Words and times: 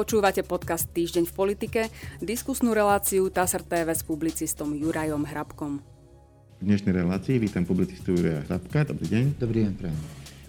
Počúvate 0.00 0.40
podcast 0.40 0.88
Týždeň 0.96 1.28
v 1.28 1.34
politike, 1.36 1.80
diskusnú 2.24 2.72
reláciu 2.72 3.28
TASR 3.28 3.60
TV 3.60 3.92
s 3.92 4.00
publicistom 4.00 4.72
Jurajom 4.72 5.28
Hrabkom. 5.28 5.84
V 6.56 6.62
dnešnej 6.64 7.04
relácii 7.04 7.36
vítam 7.36 7.68
publicistu 7.68 8.16
Juraja 8.16 8.40
Hrabka. 8.48 8.88
Dobrý 8.88 9.12
deň. 9.12 9.24
Dobrý 9.36 9.68
deň, 9.68 9.72
prajem. 9.76 10.00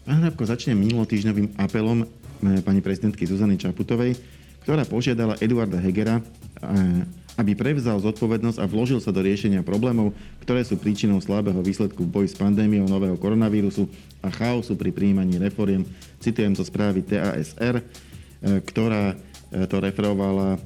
Pán 0.07 0.23
Hrabko, 0.23 0.47
začnem 0.47 0.79
minulotýždňovým 0.79 1.59
apelom 1.59 2.07
eh, 2.07 2.63
pani 2.63 2.79
prezidentky 2.79 3.27
Zuzany 3.27 3.59
Čaputovej, 3.59 4.15
ktorá 4.63 4.87
požiadala 4.87 5.35
Eduarda 5.43 5.83
Hegera, 5.83 6.23
eh, 6.23 7.03
aby 7.35 7.51
prevzal 7.51 7.99
zodpovednosť 7.99 8.55
a 8.55 8.71
vložil 8.71 9.03
sa 9.03 9.11
do 9.11 9.19
riešenia 9.19 9.67
problémov, 9.67 10.15
ktoré 10.47 10.63
sú 10.63 10.79
príčinou 10.79 11.19
slabého 11.19 11.59
výsledku 11.59 12.07
v 12.07 12.23
boji 12.23 12.27
s 12.31 12.39
pandémiou 12.39 12.87
nového 12.87 13.19
koronavírusu 13.19 13.83
a 14.23 14.31
chaosu 14.31 14.79
pri 14.79 14.95
príjmaní 14.95 15.43
reforiem. 15.43 15.83
Citujem 16.23 16.55
zo 16.55 16.63
správy 16.63 17.03
TASR, 17.03 17.83
eh, 17.83 18.63
ktorá 18.63 19.19
to 19.51 19.83
referovala 19.83 20.55
e, 20.55 20.59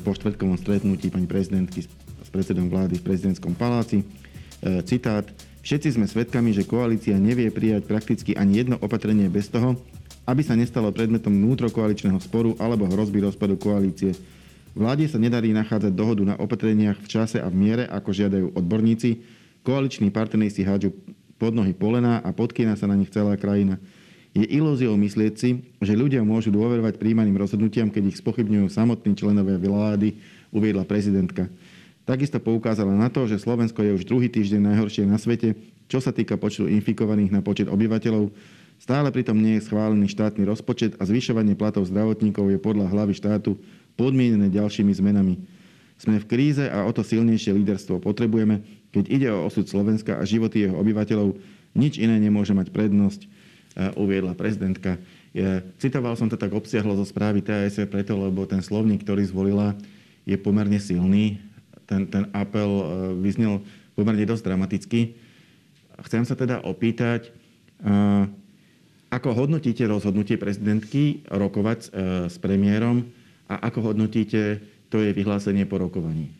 po 0.00 0.16
štvrtkovom 0.16 0.56
stretnutí 0.56 1.12
pani 1.12 1.28
prezidentky 1.28 1.84
s 1.84 2.28
predsedom 2.32 2.72
vlády 2.72 2.96
v 2.96 3.04
prezidentskom 3.04 3.52
paláci. 3.52 4.00
E, 4.00 4.04
citát. 4.88 5.28
Všetci 5.60 6.00
sme 6.00 6.08
svedkami, 6.08 6.56
že 6.56 6.64
koalícia 6.64 7.20
nevie 7.20 7.52
prijať 7.52 7.84
prakticky 7.84 8.32
ani 8.32 8.64
jedno 8.64 8.80
opatrenie 8.80 9.28
bez 9.28 9.52
toho, 9.52 9.76
aby 10.24 10.40
sa 10.40 10.56
nestalo 10.56 10.88
predmetom 10.88 11.36
vnútrokoaličného 11.36 12.16
sporu 12.24 12.56
alebo 12.56 12.88
hrozby 12.88 13.20
rozpadu 13.20 13.60
koalície. 13.60 14.16
Vláde 14.72 15.04
sa 15.04 15.20
nedarí 15.20 15.52
nachádzať 15.52 15.92
dohodu 15.92 16.22
na 16.24 16.34
opatreniach 16.40 16.96
v 16.96 17.10
čase 17.10 17.36
a 17.42 17.48
v 17.52 17.60
miere, 17.60 17.84
ako 17.92 18.08
žiadajú 18.14 18.46
odborníci. 18.56 19.20
Koaliční 19.60 20.08
partnery 20.08 20.48
si 20.48 20.64
hádžu 20.64 20.96
pod 21.36 21.52
nohy 21.52 21.76
polená 21.76 22.24
a 22.24 22.32
podkýna 22.32 22.78
sa 22.78 22.88
na 22.88 22.96
nich 22.96 23.12
celá 23.12 23.36
krajina. 23.36 23.76
Je 24.30 24.46
ilúziou 24.46 24.94
myslieť 24.94 25.34
si, 25.34 25.50
že 25.82 25.98
ľudia 25.98 26.22
môžu 26.22 26.54
dôverovať 26.54 27.02
príjmaným 27.02 27.34
rozhodnutiam, 27.34 27.90
keď 27.90 28.14
ich 28.14 28.20
spochybňujú 28.22 28.70
samotní 28.70 29.18
členovia 29.18 29.58
vlády, 29.58 30.14
uviedla 30.54 30.86
prezidentka. 30.86 31.50
Takisto 32.06 32.38
poukázala 32.38 32.94
na 32.94 33.10
to, 33.10 33.26
že 33.26 33.42
Slovensko 33.42 33.82
je 33.82 33.94
už 33.98 34.06
druhý 34.06 34.30
týždeň 34.30 34.70
najhoršie 34.70 35.02
na 35.02 35.18
svete, 35.18 35.58
čo 35.90 35.98
sa 35.98 36.14
týka 36.14 36.38
počtu 36.38 36.70
infikovaných 36.70 37.34
na 37.34 37.42
počet 37.42 37.66
obyvateľov. 37.66 38.30
Stále 38.78 39.10
pritom 39.10 39.34
nie 39.34 39.58
je 39.58 39.66
schválený 39.66 40.06
štátny 40.06 40.46
rozpočet 40.46 40.94
a 41.02 41.04
zvyšovanie 41.04 41.58
platov 41.58 41.90
zdravotníkov 41.90 42.54
je 42.54 42.58
podľa 42.62 42.86
hlavy 42.86 43.18
štátu 43.18 43.58
podmienené 43.98 44.46
ďalšími 44.46 44.94
zmenami. 44.94 45.42
Sme 46.00 46.22
v 46.22 46.28
kríze 46.30 46.64
a 46.70 46.86
o 46.86 46.90
to 46.94 47.02
silnejšie 47.02 47.52
líderstvo 47.52 48.00
potrebujeme. 48.00 48.62
Keď 48.94 49.04
ide 49.10 49.28
o 49.34 49.50
osud 49.50 49.66
Slovenska 49.66 50.16
a 50.16 50.24
životy 50.24 50.64
jeho 50.64 50.78
obyvateľov, 50.78 51.36
nič 51.74 51.98
iné 51.98 52.16
nemôže 52.16 52.54
mať 52.56 52.72
prednosť 52.72 53.39
uviedla 53.94 54.34
prezidentka. 54.34 54.98
Citoval 55.78 56.18
som 56.18 56.26
to 56.26 56.34
tak 56.34 56.50
obsiahlo 56.50 56.98
zo 56.98 57.06
správy 57.06 57.38
TAS 57.38 57.78
preto, 57.86 58.18
lebo 58.18 58.42
ten 58.44 58.58
slovník, 58.58 59.06
ktorý 59.06 59.22
zvolila, 59.30 59.78
je 60.26 60.36
pomerne 60.36 60.78
silný. 60.82 61.40
Ten, 61.90 62.06
ten 62.06 62.30
apel 62.30 62.70
e, 62.70 62.84
vyznel 63.18 63.66
pomerne 63.98 64.22
dosť 64.22 64.46
dramaticky. 64.46 65.18
Chcem 66.06 66.22
sa 66.22 66.38
teda 66.38 66.62
opýtať, 66.62 67.34
e, 67.82 67.90
ako 69.10 69.34
hodnotíte 69.34 69.82
rozhodnutie 69.90 70.38
prezidentky 70.38 71.26
rokovať 71.26 71.78
e, 71.82 71.88
s 72.30 72.38
premiérom 72.38 73.10
a 73.50 73.58
ako 73.66 73.90
hodnotíte 73.90 74.62
to 74.86 75.02
je 75.02 75.10
vyhlásenie 75.10 75.66
po 75.66 75.82
rokovaní? 75.82 76.30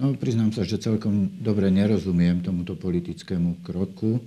No, 0.00 0.16
priznám 0.16 0.56
sa, 0.56 0.64
že 0.64 0.80
celkom 0.80 1.28
dobre 1.36 1.68
nerozumiem 1.68 2.40
tomuto 2.40 2.72
politickému 2.80 3.60
kroku. 3.60 4.24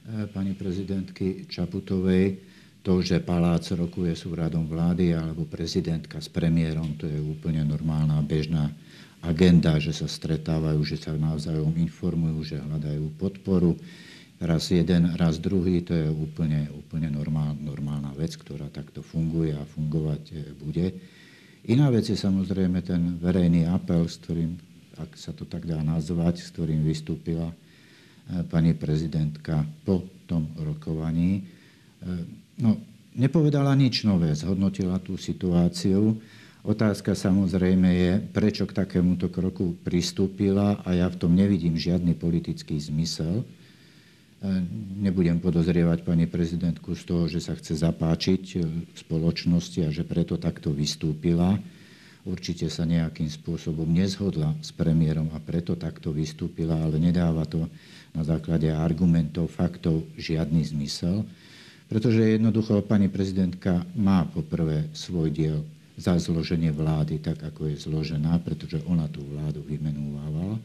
E, 0.00 0.26
pani 0.32 0.56
prezidentky 0.56 1.44
Čaputovej, 1.44 2.40
to, 2.80 3.04
že 3.04 3.20
palác 3.20 3.68
rokuje 3.76 4.16
s 4.16 4.24
úradom 4.24 4.64
vlády 4.64 5.12
alebo 5.12 5.44
prezidentka 5.44 6.16
s 6.16 6.32
premiérom, 6.32 6.96
to 6.96 7.04
je 7.04 7.20
úplne 7.20 7.60
normálna, 7.68 8.24
bežná 8.24 8.72
agenda, 9.20 9.76
že 9.76 9.92
sa 9.92 10.08
stretávajú, 10.08 10.80
že 10.80 10.96
sa 10.96 11.12
navzájom 11.12 11.76
informujú, 11.76 12.56
že 12.56 12.56
hľadajú 12.56 13.20
podporu. 13.20 13.76
Raz 14.40 14.72
jeden, 14.72 15.12
raz 15.20 15.36
druhý, 15.36 15.84
to 15.84 15.92
je 15.92 16.08
úplne, 16.08 16.72
úplne 16.72 17.12
normál, 17.12 17.52
normálna 17.60 18.16
vec, 18.16 18.40
ktorá 18.40 18.72
takto 18.72 19.04
funguje 19.04 19.52
a 19.52 19.68
fungovať 19.68 20.22
e, 20.32 20.34
bude. 20.56 20.86
Iná 21.68 21.92
vec 21.92 22.08
je 22.08 22.16
samozrejme 22.16 22.80
ten 22.80 23.20
verejný 23.20 23.68
apel, 23.68 24.08
s 24.08 24.16
ktorým, 24.16 24.56
ak 24.96 25.12
sa 25.20 25.36
to 25.36 25.44
tak 25.44 25.68
dá 25.68 25.84
nazvať, 25.84 26.40
s 26.40 26.48
ktorým 26.56 26.80
vystúpila 26.80 27.52
pani 28.46 28.74
prezidentka 28.74 29.66
po 29.82 30.06
tom 30.30 30.46
rokovaní. 30.62 31.42
E, 31.42 31.42
no, 32.62 32.78
nepovedala 33.18 33.74
nič 33.74 34.06
nové, 34.06 34.30
zhodnotila 34.38 35.02
tú 35.02 35.18
situáciu. 35.18 36.14
Otázka 36.60 37.16
samozrejme 37.16 37.88
je, 37.88 38.12
prečo 38.30 38.68
k 38.68 38.76
takémuto 38.76 39.32
kroku 39.32 39.74
pristúpila 39.80 40.78
a 40.84 40.92
ja 40.92 41.08
v 41.08 41.18
tom 41.18 41.32
nevidím 41.32 41.74
žiadny 41.74 42.14
politický 42.14 42.78
zmysel. 42.78 43.42
E, 43.42 43.44
nebudem 45.02 45.42
podozrievať 45.42 46.06
pani 46.06 46.30
prezidentku 46.30 46.94
z 46.94 47.02
toho, 47.02 47.24
že 47.26 47.42
sa 47.42 47.58
chce 47.58 47.82
zapáčiť 47.82 48.44
v 48.62 48.96
spoločnosti 48.96 49.80
a 49.82 49.90
že 49.90 50.06
preto 50.06 50.38
takto 50.38 50.70
vystúpila 50.70 51.58
určite 52.28 52.68
sa 52.68 52.84
nejakým 52.84 53.28
spôsobom 53.28 53.88
nezhodla 53.88 54.52
s 54.60 54.72
premiérom 54.74 55.32
a 55.32 55.38
preto 55.40 55.76
takto 55.76 56.12
vystúpila, 56.12 56.76
ale 56.76 57.00
nedáva 57.00 57.48
to 57.48 57.64
na 58.14 58.22
základe 58.26 58.70
argumentov, 58.70 59.50
faktov 59.50 60.02
žiadny 60.18 60.66
zmysel, 60.66 61.22
pretože 61.90 62.22
jednoducho 62.22 62.82
pani 62.86 63.10
prezidentka 63.10 63.82
má 63.98 64.22
poprvé 64.26 64.90
svoj 64.94 65.30
diel 65.30 65.58
za 66.00 66.16
zloženie 66.16 66.72
vlády 66.72 67.20
tak, 67.20 67.42
ako 67.42 67.70
je 67.70 67.76
zložená, 67.82 68.40
pretože 68.40 68.80
ona 68.88 69.10
tú 69.10 69.20
vládu 69.26 69.60
vymenúvala 69.66 70.56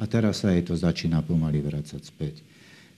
a 0.00 0.02
teraz 0.08 0.42
sa 0.42 0.50
jej 0.50 0.64
to 0.64 0.74
začína 0.74 1.22
pomaly 1.22 1.62
vracať 1.62 2.02
späť. 2.02 2.40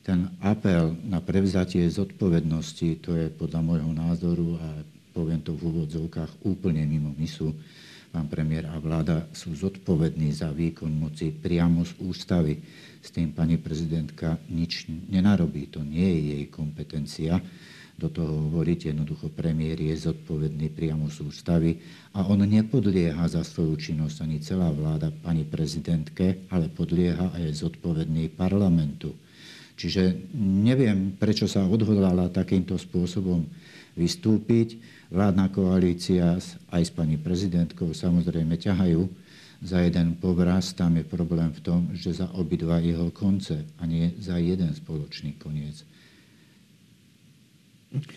Ten 0.04 0.32
apel 0.44 0.96
na 1.08 1.20
prevzatie 1.20 1.84
zodpovednosti, 1.88 3.00
to 3.00 3.16
je 3.16 3.26
podľa 3.32 3.60
môjho 3.64 3.92
názoru 3.92 4.60
a 4.60 4.68
poviem 5.16 5.40
to 5.40 5.56
v 5.56 5.64
úvodzovkách 5.64 6.44
úplne 6.44 6.84
mimo 6.84 7.12
misu, 7.16 7.52
pán 8.14 8.30
premiér 8.30 8.70
a 8.70 8.78
vláda 8.78 9.26
sú 9.34 9.58
zodpovední 9.58 10.30
za 10.30 10.54
výkon 10.54 10.94
moci 10.94 11.34
priamo 11.34 11.82
z 11.82 11.98
ústavy. 11.98 12.62
S 13.02 13.10
tým 13.10 13.34
pani 13.34 13.58
prezidentka 13.58 14.38
nič 14.46 14.86
nenarobí. 15.10 15.66
To 15.74 15.82
nie 15.82 16.06
je 16.06 16.20
jej 16.38 16.44
kompetencia 16.46 17.42
do 17.98 18.06
toho 18.06 18.46
hovoriť. 18.46 18.94
Jednoducho 18.94 19.34
premiér 19.34 19.82
je 19.82 19.98
zodpovedný 19.98 20.70
priamo 20.70 21.10
z 21.10 21.26
ústavy 21.26 21.82
a 22.14 22.22
on 22.30 22.46
nepodlieha 22.46 23.26
za 23.26 23.42
svoju 23.42 23.74
činnosť 23.74 24.16
ani 24.22 24.38
celá 24.38 24.70
vláda 24.70 25.10
pani 25.10 25.42
prezidentke, 25.42 26.46
ale 26.54 26.70
podlieha 26.70 27.34
aj 27.34 27.66
zodpovedný 27.66 28.30
parlamentu. 28.30 29.10
Čiže 29.74 30.30
neviem, 30.38 31.18
prečo 31.18 31.50
sa 31.50 31.66
odhodlala 31.66 32.30
takýmto 32.30 32.78
spôsobom 32.78 33.42
vystúpiť. 33.94 34.78
Vládna 35.10 35.50
koalícia 35.50 36.38
aj 36.70 36.82
s 36.82 36.90
pani 36.90 37.18
prezidentkou 37.18 37.94
samozrejme 37.94 38.58
ťahajú 38.58 39.02
za 39.64 39.80
jeden 39.80 40.18
povraz. 40.18 40.74
Tam 40.76 40.94
je 40.98 41.06
problém 41.06 41.50
v 41.54 41.60
tom, 41.62 41.80
že 41.96 42.18
za 42.18 42.28
obidva 42.34 42.82
jeho 42.82 43.08
konce 43.14 43.64
a 43.78 43.86
nie 43.86 44.12
za 44.20 44.36
jeden 44.36 44.74
spoločný 44.74 45.38
koniec. 45.40 45.86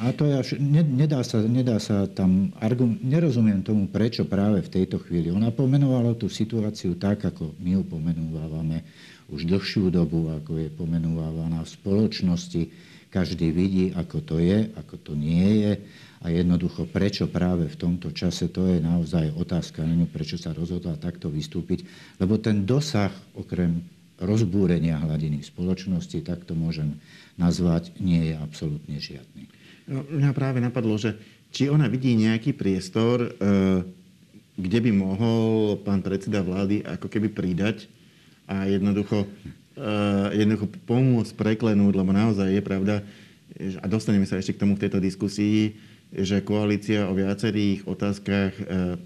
A 0.01 0.09
to 0.09 0.25
je, 0.25 0.57
nedá, 0.57 1.21
sa, 1.21 1.37
nedá 1.45 1.77
sa 1.77 2.09
tam, 2.09 2.49
argum, 2.57 2.97
nerozumiem 2.97 3.61
tomu, 3.61 3.85
prečo 3.85 4.25
práve 4.25 4.65
v 4.65 4.73
tejto 4.73 4.97
chvíli. 4.97 5.29
Ona 5.29 5.53
pomenovala 5.53 6.17
tú 6.17 6.25
situáciu 6.33 6.97
tak, 6.97 7.29
ako 7.29 7.53
my 7.61 7.77
ju 7.77 7.81
pomenúvávame 7.85 8.81
už 9.29 9.45
dlhšiu 9.45 9.93
dobu, 9.93 10.33
ako 10.33 10.65
je 10.65 10.69
pomenúvávaná 10.73 11.61
v 11.61 11.73
spoločnosti 11.77 12.61
každý 13.17 13.49
vidí, 13.49 13.89
ako 13.97 14.21
to 14.21 14.37
je, 14.37 14.69
ako 14.77 15.01
to 15.01 15.11
nie 15.17 15.65
je 15.65 15.73
a 16.21 16.33
jednoducho 16.33 16.89
prečo 16.89 17.29
práve 17.29 17.69
v 17.69 17.77
tomto 17.77 18.13
čase, 18.13 18.49
to 18.49 18.65
je 18.69 18.77
naozaj 18.81 19.33
otázka 19.37 19.85
na 19.85 19.93
ňu, 19.93 20.05
prečo 20.09 20.37
sa 20.37 20.53
rozhodla 20.53 20.97
takto 20.97 21.29
vystúpiť, 21.29 21.85
lebo 22.21 22.41
ten 22.41 22.65
dosah 22.65 23.13
okrem 23.37 23.85
rozbúrenia 24.17 24.97
hladiny 24.97 25.45
spoločnosti, 25.45 26.25
tak 26.25 26.45
to 26.45 26.57
môžem 26.57 26.97
nazvať, 27.37 27.93
nie 28.01 28.33
je 28.33 28.35
absolútne 28.37 28.97
žiadny. 28.97 29.45
No, 29.85 30.01
mňa 30.09 30.31
práve 30.33 30.57
napadlo, 30.57 30.97
že 30.97 31.13
či 31.53 31.69
ona 31.69 31.85
vidí 31.85 32.17
nejaký 32.17 32.57
priestor, 32.57 33.21
e, 33.21 33.29
kde 34.57 34.79
by 34.83 34.91
mohol 34.91 35.77
pán 35.85 36.01
predseda 36.01 36.41
vlády 36.41 36.81
ako 36.81 37.07
keby 37.13 37.29
pridať 37.29 37.85
a 38.49 38.65
jednoducho 38.65 39.29
uh, 39.77 40.33
jednoducho 40.33 40.67
pomôcť 40.89 41.31
preklenúť, 41.37 41.93
lebo 41.93 42.11
naozaj 42.11 42.49
je 42.49 42.61
pravda, 42.65 43.05
a 43.57 43.85
dostaneme 43.85 44.25
sa 44.25 44.41
ešte 44.41 44.57
k 44.57 44.61
tomu 44.65 44.75
v 44.75 44.83
tejto 44.85 44.99
diskusii, 44.99 45.77
že 46.11 46.41
koalícia 46.41 47.05
o 47.07 47.13
viacerých 47.13 47.85
otázkach, 47.85 48.51
uh, 48.65 48.97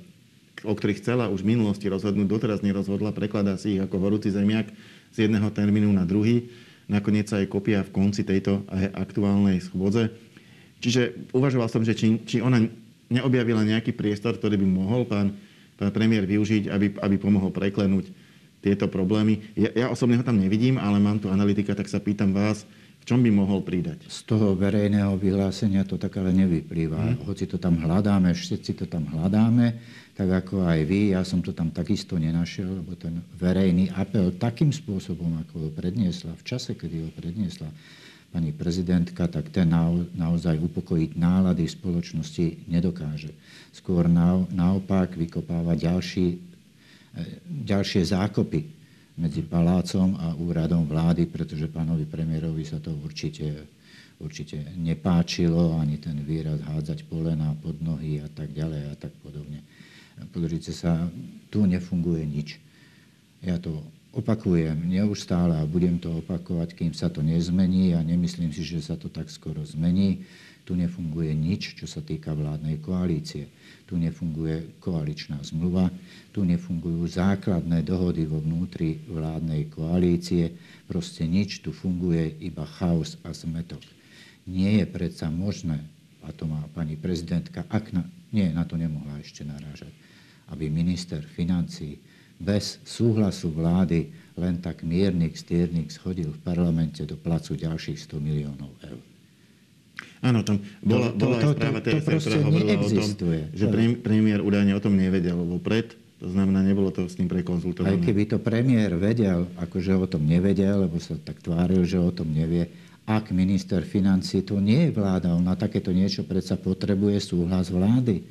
o 0.64 0.74
ktorých 0.74 1.02
chcela 1.04 1.30
už 1.30 1.44
v 1.44 1.58
minulosti 1.58 1.90
rozhodnúť, 1.90 2.28
doteraz 2.30 2.60
nerozhodla, 2.62 3.12
prekladá 3.16 3.58
si 3.58 3.78
ich 3.78 3.82
ako 3.82 3.98
horúci 4.00 4.30
zemiak 4.30 4.70
z 5.12 5.28
jedného 5.28 5.50
termínu 5.52 5.90
na 5.92 6.06
druhý. 6.06 6.50
Nakoniec 6.86 7.30
sa 7.32 7.40
aj 7.40 7.48
kopia 7.50 7.82
v 7.88 7.94
konci 7.94 8.22
tejto 8.28 8.68
aktuálnej 8.94 9.64
schôdze. 9.64 10.12
Čiže 10.82 11.32
uvažoval 11.32 11.70
som, 11.70 11.86
že 11.86 11.96
či, 11.96 12.20
či 12.26 12.38
ona 12.44 12.62
neobjavila 13.12 13.64
nejaký 13.64 13.94
priestor, 13.96 14.36
ktorý 14.36 14.58
by 14.60 14.68
mohol 14.68 15.02
pán, 15.06 15.34
pán 15.78 15.92
premiér 15.94 16.26
využiť, 16.26 16.72
aby, 16.72 16.88
aby 17.00 17.16
pomohol 17.16 17.54
preklenúť 17.54 18.10
tieto 18.62 18.86
problémy. 18.88 19.42
Ja, 19.58 19.74
ja 19.74 19.88
osobne 19.90 20.22
ho 20.22 20.24
tam 20.24 20.38
nevidím, 20.38 20.78
ale 20.78 21.02
mám 21.02 21.18
tu 21.18 21.28
analytika, 21.34 21.74
tak 21.74 21.90
sa 21.90 21.98
pýtam 21.98 22.32
vás, 22.32 22.64
v 23.02 23.10
čom 23.10 23.20
by 23.26 23.34
mohol 23.34 23.66
pridať? 23.66 24.06
Z 24.06 24.30
toho 24.30 24.54
verejného 24.54 25.18
vyhlásenia 25.18 25.82
to 25.90 25.98
tak 25.98 26.22
ale 26.22 26.30
nevyplýva. 26.38 27.02
Hmm. 27.02 27.18
Hoci 27.26 27.50
to 27.50 27.58
tam 27.58 27.82
hľadáme, 27.82 28.30
všetci 28.30 28.78
to 28.78 28.86
tam 28.86 29.10
hľadáme, 29.10 29.74
tak 30.14 30.30
ako 30.30 30.70
aj 30.70 30.80
vy, 30.86 31.18
ja 31.18 31.26
som 31.26 31.42
to 31.42 31.50
tam 31.50 31.74
takisto 31.74 32.22
nenašiel, 32.22 32.70
lebo 32.86 32.94
ten 32.94 33.26
verejný 33.42 33.90
apel 33.98 34.30
takým 34.38 34.70
spôsobom, 34.70 35.42
ako 35.42 35.66
ho 35.66 35.70
predniesla, 35.74 36.38
v 36.38 36.44
čase, 36.46 36.78
kedy 36.78 37.02
ho 37.02 37.10
predniesla 37.18 37.74
pani 38.32 38.54
prezidentka, 38.54 39.28
tak 39.28 39.50
ten 39.50 39.68
naozaj 40.16 40.62
upokojiť 40.62 41.20
nálady 41.20 41.68
v 41.68 41.76
spoločnosti 41.76 42.70
nedokáže. 42.70 43.34
Skôr 43.76 44.08
naopak 44.08 45.18
vykopáva 45.20 45.76
ďalší, 45.76 46.51
ďalšie 47.48 48.08
zákopy 48.08 48.60
medzi 49.20 49.44
palácom 49.44 50.16
a 50.18 50.34
úradom 50.40 50.88
vlády, 50.88 51.28
pretože 51.28 51.68
pánovi 51.68 52.08
premiérovi 52.08 52.64
sa 52.64 52.80
to 52.80 52.96
určite, 53.04 53.68
určite 54.18 54.64
nepáčilo, 54.80 55.78
ani 55.78 56.00
ten 56.00 56.24
výraz 56.24 56.64
hádzať 56.64 57.06
polena 57.12 57.52
pod 57.60 57.78
nohy 57.84 58.24
a 58.24 58.30
tak 58.32 58.56
ďalej 58.56 58.82
a 58.90 58.94
tak 58.96 59.12
podobne. 59.20 59.62
Pozrite 60.32 60.72
sa, 60.72 61.10
tu 61.52 61.68
nefunguje 61.68 62.24
nič. 62.24 62.62
Ja 63.42 63.58
to 63.58 63.82
opakujem 64.12 64.76
neustále 64.88 65.56
a 65.56 65.66
budem 65.66 65.98
to 65.98 66.20
opakovať, 66.20 66.76
kým 66.76 66.94
sa 66.94 67.08
to 67.08 67.24
nezmení 67.24 67.96
a 67.96 68.04
nemyslím 68.04 68.52
si, 68.52 68.62
že 68.64 68.84
sa 68.84 69.00
to 69.00 69.08
tak 69.08 69.32
skoro 69.32 69.64
zmení. 69.64 70.24
Tu 70.66 70.78
nefunguje 70.78 71.34
nič, 71.34 71.76
čo 71.76 71.90
sa 71.90 72.00
týka 72.06 72.32
vládnej 72.38 72.78
koalície 72.80 73.50
tu 73.92 74.00
nefunguje 74.00 74.80
koaličná 74.80 75.44
zmluva, 75.44 75.92
tu 76.32 76.48
nefungujú 76.48 77.04
základné 77.12 77.84
dohody 77.84 78.24
vo 78.24 78.40
vnútri 78.40 79.04
vládnej 79.04 79.68
koalície, 79.68 80.56
proste 80.88 81.28
nič, 81.28 81.60
tu 81.60 81.76
funguje 81.76 82.40
iba 82.40 82.64
chaos 82.80 83.20
a 83.28 83.36
zmetok. 83.36 83.84
Nie 84.48 84.80
je 84.80 84.86
predsa 84.88 85.28
možné, 85.28 85.84
a 86.24 86.32
to 86.32 86.48
má 86.48 86.64
pani 86.72 86.96
prezidentka, 86.96 87.68
ak 87.68 87.92
na, 87.92 88.08
nie, 88.32 88.48
na 88.56 88.64
to 88.64 88.80
nemohla 88.80 89.20
ešte 89.20 89.44
narážať, 89.44 89.92
aby 90.56 90.72
minister 90.72 91.20
financí 91.28 92.00
bez 92.40 92.80
súhlasu 92.88 93.52
vlády 93.52 94.08
len 94.40 94.64
tak 94.64 94.88
miernik, 94.88 95.36
stiernik 95.36 95.92
schodil 95.92 96.32
v 96.32 96.44
parlamente 96.48 97.04
do 97.04 97.20
placu 97.20 97.60
ďalších 97.60 98.08
100 98.08 98.24
miliónov 98.24 98.72
eur. 98.88 99.11
Áno, 100.22 100.46
tam 100.46 100.62
bola, 100.86 101.10
to, 101.14 101.24
bola 101.26 101.38
to, 101.42 101.48
aj 101.50 101.56
správa 101.58 101.80
TSR, 101.82 102.14
ktorá 102.22 102.38
hovorila 102.46 102.74
o 102.78 102.90
tom, 102.94 103.10
že 103.52 103.66
premiér 104.06 104.40
údajne 104.46 104.74
o 104.78 104.82
tom 104.82 104.94
nevedel 104.94 105.38
vopred. 105.42 105.98
To 106.22 106.30
znamená, 106.30 106.62
nebolo 106.62 106.94
to 106.94 107.10
s 107.10 107.18
ním 107.18 107.26
prekonzultované. 107.26 107.98
Aj 107.98 108.06
keby 108.06 108.30
to 108.30 108.38
premiér 108.38 108.94
vedel, 108.94 109.50
akože 109.58 109.98
o 109.98 110.06
tom 110.06 110.30
nevedel, 110.30 110.86
lebo 110.86 111.02
sa 111.02 111.18
tak 111.18 111.42
tváril, 111.42 111.82
že 111.82 111.98
o 111.98 112.14
tom 112.14 112.30
nevie, 112.30 112.70
ak 113.10 113.34
minister 113.34 113.82
financí, 113.82 114.46
to 114.46 114.62
nie 114.62 114.90
je 114.90 114.92
vláda, 114.94 115.34
on 115.34 115.42
na 115.42 115.58
takéto 115.58 115.90
niečo 115.90 116.22
predsa 116.22 116.62
potrebuje 116.62 117.18
súhlas 117.34 117.74
vlády 117.74 118.22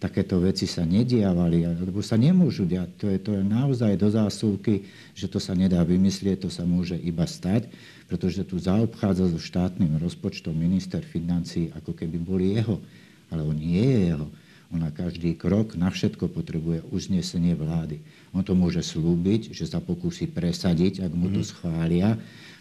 takéto 0.00 0.40
veci 0.40 0.64
sa 0.64 0.82
nediavali, 0.88 1.68
lebo 1.76 2.00
sa 2.00 2.16
nemôžu 2.16 2.64
diať. 2.64 2.88
To 3.04 3.06
je, 3.12 3.18
to 3.20 3.30
je 3.36 3.44
naozaj 3.44 4.00
do 4.00 4.08
zásuvky, 4.08 4.88
že 5.12 5.28
to 5.28 5.36
sa 5.36 5.52
nedá 5.52 5.84
vymyslieť, 5.84 6.48
to 6.48 6.50
sa 6.50 6.64
môže 6.64 6.96
iba 6.96 7.28
stať, 7.28 7.68
pretože 8.08 8.48
tu 8.48 8.56
zaobchádza 8.56 9.28
so 9.28 9.36
štátnym 9.36 10.00
rozpočtom 10.00 10.56
minister 10.56 11.04
financí, 11.04 11.68
ako 11.76 11.92
keby 11.92 12.16
boli 12.16 12.56
jeho. 12.56 12.80
Ale 13.28 13.44
on 13.44 13.54
nie 13.54 13.84
je 13.84 14.00
jeho. 14.16 14.26
On 14.72 14.80
na 14.80 14.88
každý 14.88 15.36
krok, 15.36 15.76
na 15.76 15.92
všetko 15.92 16.32
potrebuje 16.32 16.80
uznesenie 16.88 17.52
vlády. 17.52 18.00
On 18.32 18.40
to 18.40 18.56
môže 18.56 18.80
slúbiť, 18.80 19.52
že 19.52 19.68
sa 19.68 19.84
pokúsi 19.84 20.24
presadiť, 20.26 21.04
ak 21.04 21.12
mu 21.12 21.28
to 21.28 21.44
mhm. 21.44 21.48
schvália. 21.52 22.08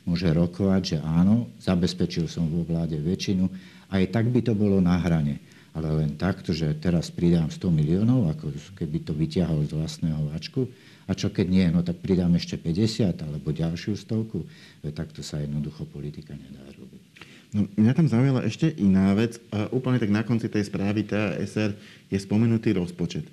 Môže 0.03 0.27
rokovať, 0.27 0.81
že 0.83 0.97
áno, 1.00 1.47
zabezpečil 1.63 2.27
som 2.27 2.51
vo 2.51 2.68
vláde 2.68 3.00
väčšinu. 3.00 3.47
Aj 3.89 4.03
tak 4.12 4.27
by 4.27 4.44
to 4.44 4.51
bolo 4.51 4.83
na 4.83 5.00
hrane 5.00 5.39
ale 5.74 5.88
len 6.04 6.18
takto, 6.18 6.54
že 6.56 6.74
teraz 6.77 7.13
pridám 7.13 7.54
100 7.54 7.69
miliónov, 7.69 8.31
ako 8.33 8.54
keby 8.74 9.06
to 9.06 9.13
vyťahol 9.13 9.66
z 9.66 9.74
vlastného 9.77 10.33
vačku, 10.33 10.66
a 11.10 11.18
čo 11.18 11.33
keď 11.33 11.48
nie, 11.50 11.66
no 11.74 11.81
tak 11.81 12.06
pridám 12.06 12.38
ešte 12.38 12.54
50 12.54 13.18
alebo 13.25 13.50
ďalšiu 13.50 13.98
stovku. 13.98 14.45
Takto 14.94 15.25
sa 15.25 15.42
jednoducho 15.42 15.89
politika 15.89 16.38
nedá 16.38 16.62
robiť. 16.77 17.01
No, 17.50 17.66
mňa 17.66 17.94
tam 17.98 18.06
zaujala 18.06 18.45
ešte 18.45 18.69
iná 18.77 19.18
vec. 19.18 19.42
Úplne 19.74 19.98
tak 19.98 20.13
na 20.13 20.21
konci 20.21 20.45
tej 20.54 20.69
správy 20.69 21.10
TASR 21.10 21.74
je 22.13 22.18
spomenutý 22.21 22.77
rozpočet. 22.77 23.25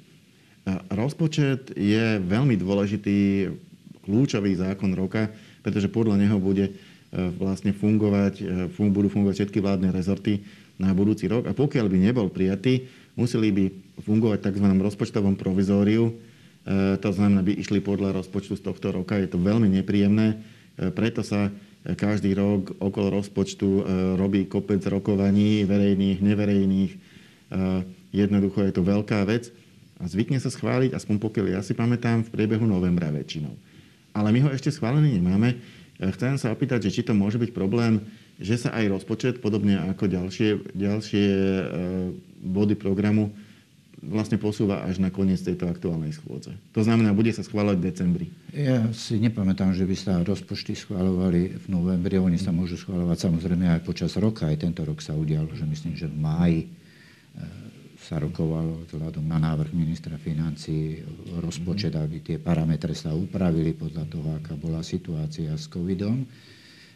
Rozpočet 0.88 1.76
je 1.76 2.16
veľmi 2.24 2.56
dôležitý, 2.56 3.52
kľúčový 4.08 4.56
zákon 4.56 4.94
roka, 4.94 5.28
pretože 5.66 5.90
podľa 5.90 6.22
neho 6.22 6.38
bude 6.38 6.70
e, 6.70 6.72
vlastne 7.42 7.74
fungovať, 7.74 8.34
e, 8.70 8.86
budú 8.86 9.10
fungovať 9.10 9.34
všetky 9.42 9.58
vládne 9.58 9.90
rezorty 9.90 10.46
na 10.76 10.92
budúci 10.92 11.28
rok. 11.28 11.48
A 11.48 11.56
pokiaľ 11.56 11.86
by 11.88 11.98
nebol 11.98 12.28
prijatý, 12.28 12.88
museli 13.16 13.48
by 13.52 13.64
fungovať 14.04 14.38
v 14.40 14.46
tzv. 14.52 14.66
rozpočtovom 14.76 15.34
provizóriu. 15.34 16.12
E, 16.66 17.00
to 17.00 17.10
znamená, 17.10 17.40
by 17.40 17.56
išli 17.56 17.80
podľa 17.80 18.20
rozpočtu 18.20 18.60
z 18.60 18.62
tohto 18.62 18.92
roka. 18.92 19.16
Je 19.16 19.30
to 19.30 19.40
veľmi 19.40 19.72
nepríjemné. 19.80 20.36
E, 20.76 20.92
preto 20.92 21.24
sa 21.24 21.48
každý 21.86 22.34
rok 22.34 22.76
okolo 22.82 23.22
rozpočtu 23.22 23.68
e, 23.68 23.82
robí 24.18 24.44
kopec 24.50 24.82
rokovaní, 24.84 25.64
verejných, 25.64 26.18
neverejných. 26.20 26.92
Jednoducho 28.10 28.66
je 28.66 28.74
to 28.74 28.82
veľká 28.82 29.22
vec 29.22 29.54
a 30.02 30.10
zvykne 30.10 30.42
sa 30.42 30.50
schváliť, 30.50 30.98
aspoň 30.98 31.16
pokiaľ 31.22 31.46
ja 31.54 31.60
si 31.62 31.78
pamätám, 31.78 32.26
v 32.26 32.34
priebehu 32.34 32.66
novembra 32.66 33.06
väčšinou. 33.14 33.54
Ale 34.10 34.34
my 34.34 34.42
ho 34.42 34.50
ešte 34.50 34.74
schválený 34.74 35.14
nemáme. 35.14 35.54
Chcem 35.94 36.34
sa 36.42 36.50
opýtať, 36.50 36.90
že 36.90 36.98
či 36.98 37.02
to 37.06 37.14
môže 37.14 37.38
byť 37.38 37.54
problém 37.54 38.02
že 38.36 38.60
sa 38.60 38.76
aj 38.76 38.92
rozpočet, 38.92 39.40
podobne 39.40 39.80
ako 39.80 40.08
ďalšie, 40.12 40.76
ďalšie 40.76 41.26
e, 41.26 41.64
body 42.44 42.76
programu, 42.76 43.32
vlastne 44.06 44.36
posúva 44.36 44.84
až 44.84 45.00
na 45.00 45.08
koniec 45.08 45.40
tejto 45.40 45.66
aktuálnej 45.66 46.12
schôdze. 46.12 46.52
To 46.76 46.84
znamená, 46.84 47.16
bude 47.16 47.32
sa 47.32 47.40
schváľať 47.40 47.76
v 47.80 47.86
decembri. 47.88 48.26
Ja 48.52 48.86
si 48.92 49.16
nepamätám, 49.16 49.72
že 49.72 49.88
by 49.88 49.96
sa 49.96 50.20
rozpočty 50.20 50.76
schváľovali 50.76 51.64
v 51.64 51.66
novembri. 51.72 52.20
Oni 52.20 52.36
sa 52.36 52.52
môžu 52.52 52.76
schváľovať 52.76 53.18
samozrejme 53.24 53.66
aj 53.72 53.80
počas 53.82 54.12
roka. 54.20 54.46
Aj 54.46 54.56
tento 54.56 54.84
rok 54.84 55.00
sa 55.00 55.16
udialo, 55.16 55.48
že 55.56 55.64
myslím, 55.64 55.96
že 55.96 56.06
v 56.06 56.16
máji 56.16 56.60
e, 56.62 56.68
sa 57.96 58.20
rokovalo 58.20 58.86
vzhľadom 58.86 59.24
na 59.24 59.40
návrh 59.40 59.72
ministra 59.72 60.20
financí 60.20 61.02
rozpočet, 61.40 61.96
aby 61.96 62.22
tie 62.22 62.36
parametre 62.38 62.92
sa 62.92 63.16
upravili 63.16 63.72
podľa 63.74 64.04
toho, 64.06 64.28
aká 64.38 64.54
bola 64.54 64.84
situácia 64.84 65.50
s 65.56 65.66
covidom. 65.66 66.22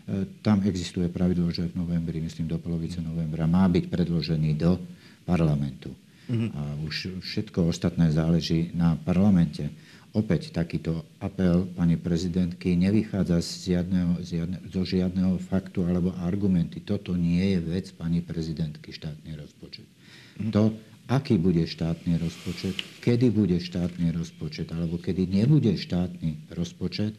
E, 0.08 0.24
tam 0.40 0.64
existuje 0.64 1.06
pravidlo, 1.12 1.52
že 1.52 1.68
v 1.68 1.84
novembri, 1.84 2.20
myslím 2.24 2.48
do 2.48 2.56
polovice 2.56 2.98
novembra, 3.04 3.44
má 3.44 3.68
byť 3.68 3.84
predložený 3.92 4.50
do 4.56 4.80
parlamentu. 5.28 5.92
Mm-hmm. 6.30 6.50
A 6.54 6.62
už 6.86 7.20
všetko 7.20 7.68
ostatné 7.68 8.14
záleží 8.14 8.70
na 8.72 8.96
parlamente. 8.96 9.66
Opäť 10.10 10.50
takýto 10.50 11.06
apel 11.22 11.70
pani 11.78 11.94
prezidentky 11.94 12.74
nevychádza 12.74 13.38
z 13.38 13.50
žiadneho, 13.74 14.12
z 14.22 14.26
žiadne, 14.38 14.58
zo 14.66 14.82
žiadneho 14.82 15.38
faktu 15.38 15.86
alebo 15.86 16.10
argumenty. 16.18 16.82
Toto 16.82 17.14
nie 17.14 17.54
je 17.54 17.58
vec 17.62 17.86
pani 17.94 18.18
prezidentky 18.18 18.90
štátny 18.90 19.38
rozpočet. 19.38 19.86
Mm-hmm. 19.86 20.50
To, 20.54 20.74
aký 21.06 21.38
bude 21.38 21.62
štátny 21.62 22.18
rozpočet, 22.18 22.74
kedy 23.02 23.30
bude 23.30 23.58
štátny 23.58 24.10
rozpočet 24.14 24.70
alebo 24.74 24.98
kedy 24.98 25.30
nebude 25.30 25.74
štátny 25.78 26.54
rozpočet, 26.54 27.14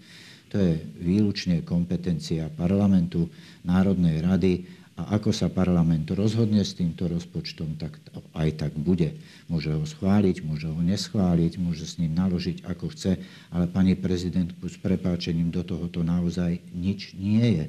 to 0.51 0.59
je 0.59 0.73
výlučne 0.99 1.63
kompetencia 1.63 2.51
parlamentu, 2.51 3.31
Národnej 3.63 4.19
rady 4.19 4.67
a 4.99 5.15
ako 5.15 5.31
sa 5.31 5.47
parlament 5.47 6.11
rozhodne 6.11 6.59
s 6.61 6.75
týmto 6.75 7.07
rozpočtom, 7.07 7.79
tak 7.79 7.95
aj 8.35 8.49
tak 8.59 8.73
bude. 8.75 9.15
Môže 9.47 9.71
ho 9.71 9.87
schváliť, 9.87 10.43
môže 10.43 10.67
ho 10.67 10.81
neschváliť, 10.83 11.55
môže 11.55 11.87
s 11.87 11.95
ním 11.97 12.11
naložiť 12.19 12.67
ako 12.67 12.91
chce, 12.91 13.15
ale 13.55 13.71
pani 13.71 13.95
prezidentku 13.95 14.67
s 14.67 14.75
prepáčením 14.75 15.49
do 15.49 15.63
tohoto 15.63 16.03
naozaj 16.03 16.59
nič 16.75 17.15
nie 17.15 17.63
je 17.63 17.65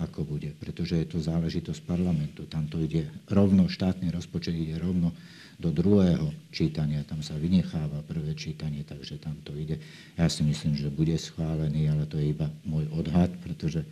ako 0.00 0.24
bude, 0.24 0.54
pretože 0.56 0.96
je 0.96 1.06
to 1.10 1.18
záležitosť 1.20 1.84
parlamentu. 1.84 2.48
Tam 2.48 2.64
to 2.70 2.80
ide 2.80 3.10
rovno, 3.28 3.68
štátny 3.68 4.08
rozpočet 4.08 4.56
ide 4.56 4.80
rovno 4.80 5.12
do 5.60 5.68
druhého 5.68 6.32
čítania. 6.48 7.04
Tam 7.04 7.20
sa 7.20 7.36
vynecháva 7.36 8.00
prvé 8.08 8.32
čítanie, 8.32 8.80
takže 8.80 9.20
tam 9.20 9.36
to 9.44 9.52
ide. 9.52 9.76
Ja 10.16 10.32
si 10.32 10.40
myslím, 10.40 10.72
že 10.72 10.88
bude 10.88 11.12
schválený, 11.20 11.92
ale 11.92 12.08
to 12.08 12.16
je 12.16 12.32
iba 12.32 12.48
môj 12.64 12.88
odhad, 12.96 13.28
pretože 13.44 13.84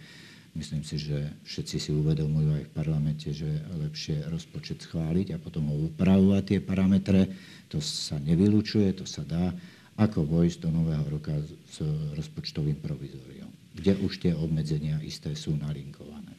myslím 0.56 0.80
si, 0.80 0.96
že 0.96 1.28
všetci 1.44 1.76
si 1.76 1.90
uvedomujú 1.92 2.56
aj 2.56 2.64
v 2.64 2.74
parlamente, 2.74 3.28
že 3.36 3.46
lepšie 3.84 4.32
rozpočet 4.32 4.80
schváliť 4.80 5.36
a 5.36 5.38
potom 5.38 5.68
ho 5.68 5.92
upravovať 5.92 6.42
tie 6.56 6.60
parametre. 6.64 7.28
To 7.68 7.84
sa 7.84 8.16
nevylučuje, 8.16 8.88
to 8.96 9.04
sa 9.04 9.20
dá, 9.28 9.52
ako 10.00 10.24
vojsť 10.24 10.64
do 10.64 10.70
nového 10.72 11.04
roka 11.10 11.36
s 11.68 11.84
rozpočtovým 12.16 12.80
provizóriom, 12.80 13.50
kde 13.76 13.92
už 14.00 14.24
tie 14.24 14.32
obmedzenia 14.32 15.04
isté 15.04 15.36
sú 15.36 15.52
nalinkované. 15.52 16.32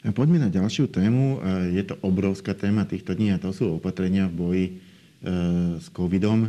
Poďme 0.00 0.40
na 0.40 0.48
ďalšiu 0.48 0.88
tému. 0.88 1.44
Je 1.76 1.84
to 1.84 1.92
obrovská 2.00 2.56
téma 2.56 2.88
týchto 2.88 3.12
dní 3.12 3.36
a 3.36 3.42
to 3.42 3.52
sú 3.52 3.76
opatrenia 3.76 4.32
v 4.32 4.34
boji 4.34 4.66
s 5.76 5.92
covidom. 5.92 6.48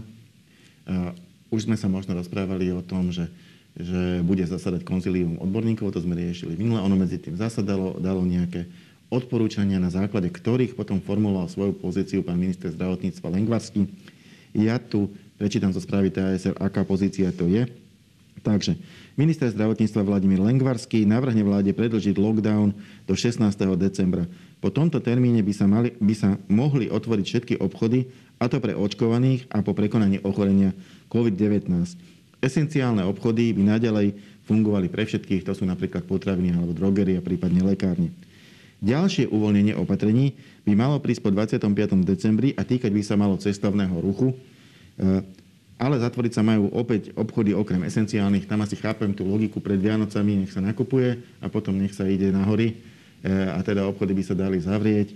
Už 1.51 1.67
sme 1.67 1.75
sa 1.75 1.91
možno 1.91 2.15
rozprávali 2.15 2.72
o 2.72 2.79
tom, 2.79 3.12
že, 3.12 3.27
že 3.75 4.24
bude 4.24 4.48
zasadať 4.48 4.88
konzilium 4.88 5.36
odborníkov, 5.36 5.91
to 5.91 6.00
sme 6.00 6.15
riešili 6.15 6.55
minule. 6.55 6.79
Ono 6.79 6.96
medzi 6.96 7.20
tým 7.20 7.36
zasadalo, 7.36 8.00
dalo 8.00 8.24
nejaké 8.24 8.72
odporúčania, 9.12 9.84
na 9.84 9.91
základe 9.91 10.31
ktorých 10.31 10.72
potom 10.72 11.03
formuloval 11.03 11.51
svoju 11.51 11.75
pozíciu 11.75 12.24
pán 12.24 12.39
minister 12.39 12.72
zdravotníctva 12.72 13.36
Lengvarský. 13.36 13.84
Ja 14.55 14.79
tu 14.79 15.12
prečítam 15.36 15.75
zo 15.75 15.84
správy 15.84 16.08
TASR, 16.08 16.55
aká 16.55 16.88
pozícia 16.88 17.27
to 17.36 17.51
je. 17.51 17.67
Takže 18.41 18.74
minister 19.13 19.53
zdravotníctva 19.53 20.01
Vladimír 20.01 20.41
Lengvarský 20.41 21.05
navrhne 21.05 21.45
vláde 21.45 21.69
predlžiť 21.77 22.17
lockdown 22.17 22.74
do 23.05 23.13
16. 23.13 23.38
decembra. 23.77 24.25
Po 24.57 24.74
tomto 24.74 24.98
termíne 24.98 25.45
by 25.45 25.53
sa, 25.53 25.65
mali, 25.69 25.93
by 26.01 26.13
sa 26.17 26.29
mohli 26.50 26.89
otvoriť 26.89 27.25
všetky 27.25 27.53
obchody, 27.62 28.10
a 28.41 28.50
to 28.50 28.57
pre 28.57 28.74
očkovaných 28.74 29.45
a 29.53 29.62
po 29.62 29.77
prekonaní 29.77 30.17
ochorenia 30.25 30.74
COVID-19. 31.13 31.69
Esenciálne 32.41 33.05
obchody 33.05 33.53
by 33.53 33.77
naďalej 33.77 34.17
fungovali 34.50 34.89
pre 34.89 35.05
všetkých, 35.05 35.45
to 35.45 35.53
sú 35.53 35.69
napríklad 35.69 36.10
potraviny 36.10 36.57
alebo 36.57 36.74
drogerie, 36.74 37.21
prípadne 37.21 37.62
lekárne. 37.62 38.10
Ďalšie 38.81 39.29
uvoľnenie 39.29 39.77
opatrení 39.77 40.33
by 40.65 40.74
malo 40.74 40.98
prísť 40.98 41.21
po 41.21 41.29
25. 41.29 42.01
decembri 42.01 42.57
a 42.57 42.65
týkať 42.65 42.89
by 42.89 43.01
sa 43.05 43.13
malo 43.13 43.38
cestovného 43.38 43.93
ruchu, 44.01 44.33
e, 44.33 44.36
ale 45.81 45.97
zatvoriť 45.97 46.38
sa 46.38 46.45
majú 46.45 46.69
opäť 46.77 47.09
obchody 47.17 47.57
okrem 47.57 47.81
esenciálnych. 47.89 48.45
Tam 48.45 48.61
asi 48.61 48.77
chápem 48.77 49.17
tú 49.17 49.25
logiku 49.25 49.57
pred 49.57 49.81
Vianocami, 49.81 50.45
nech 50.45 50.53
sa 50.53 50.61
nakupuje 50.61 51.17
a 51.41 51.50
potom 51.50 51.73
nech 51.73 51.97
sa 51.97 52.05
ide 52.05 52.29
na 52.29 52.45
hory 52.45 52.77
e, 53.25 53.25
a 53.50 53.57
teda 53.65 53.89
obchody 53.89 54.13
by 54.13 54.21
sa 54.21 54.38
dali 54.38 54.61
zavrieť. 54.61 55.09
E, 55.09 55.15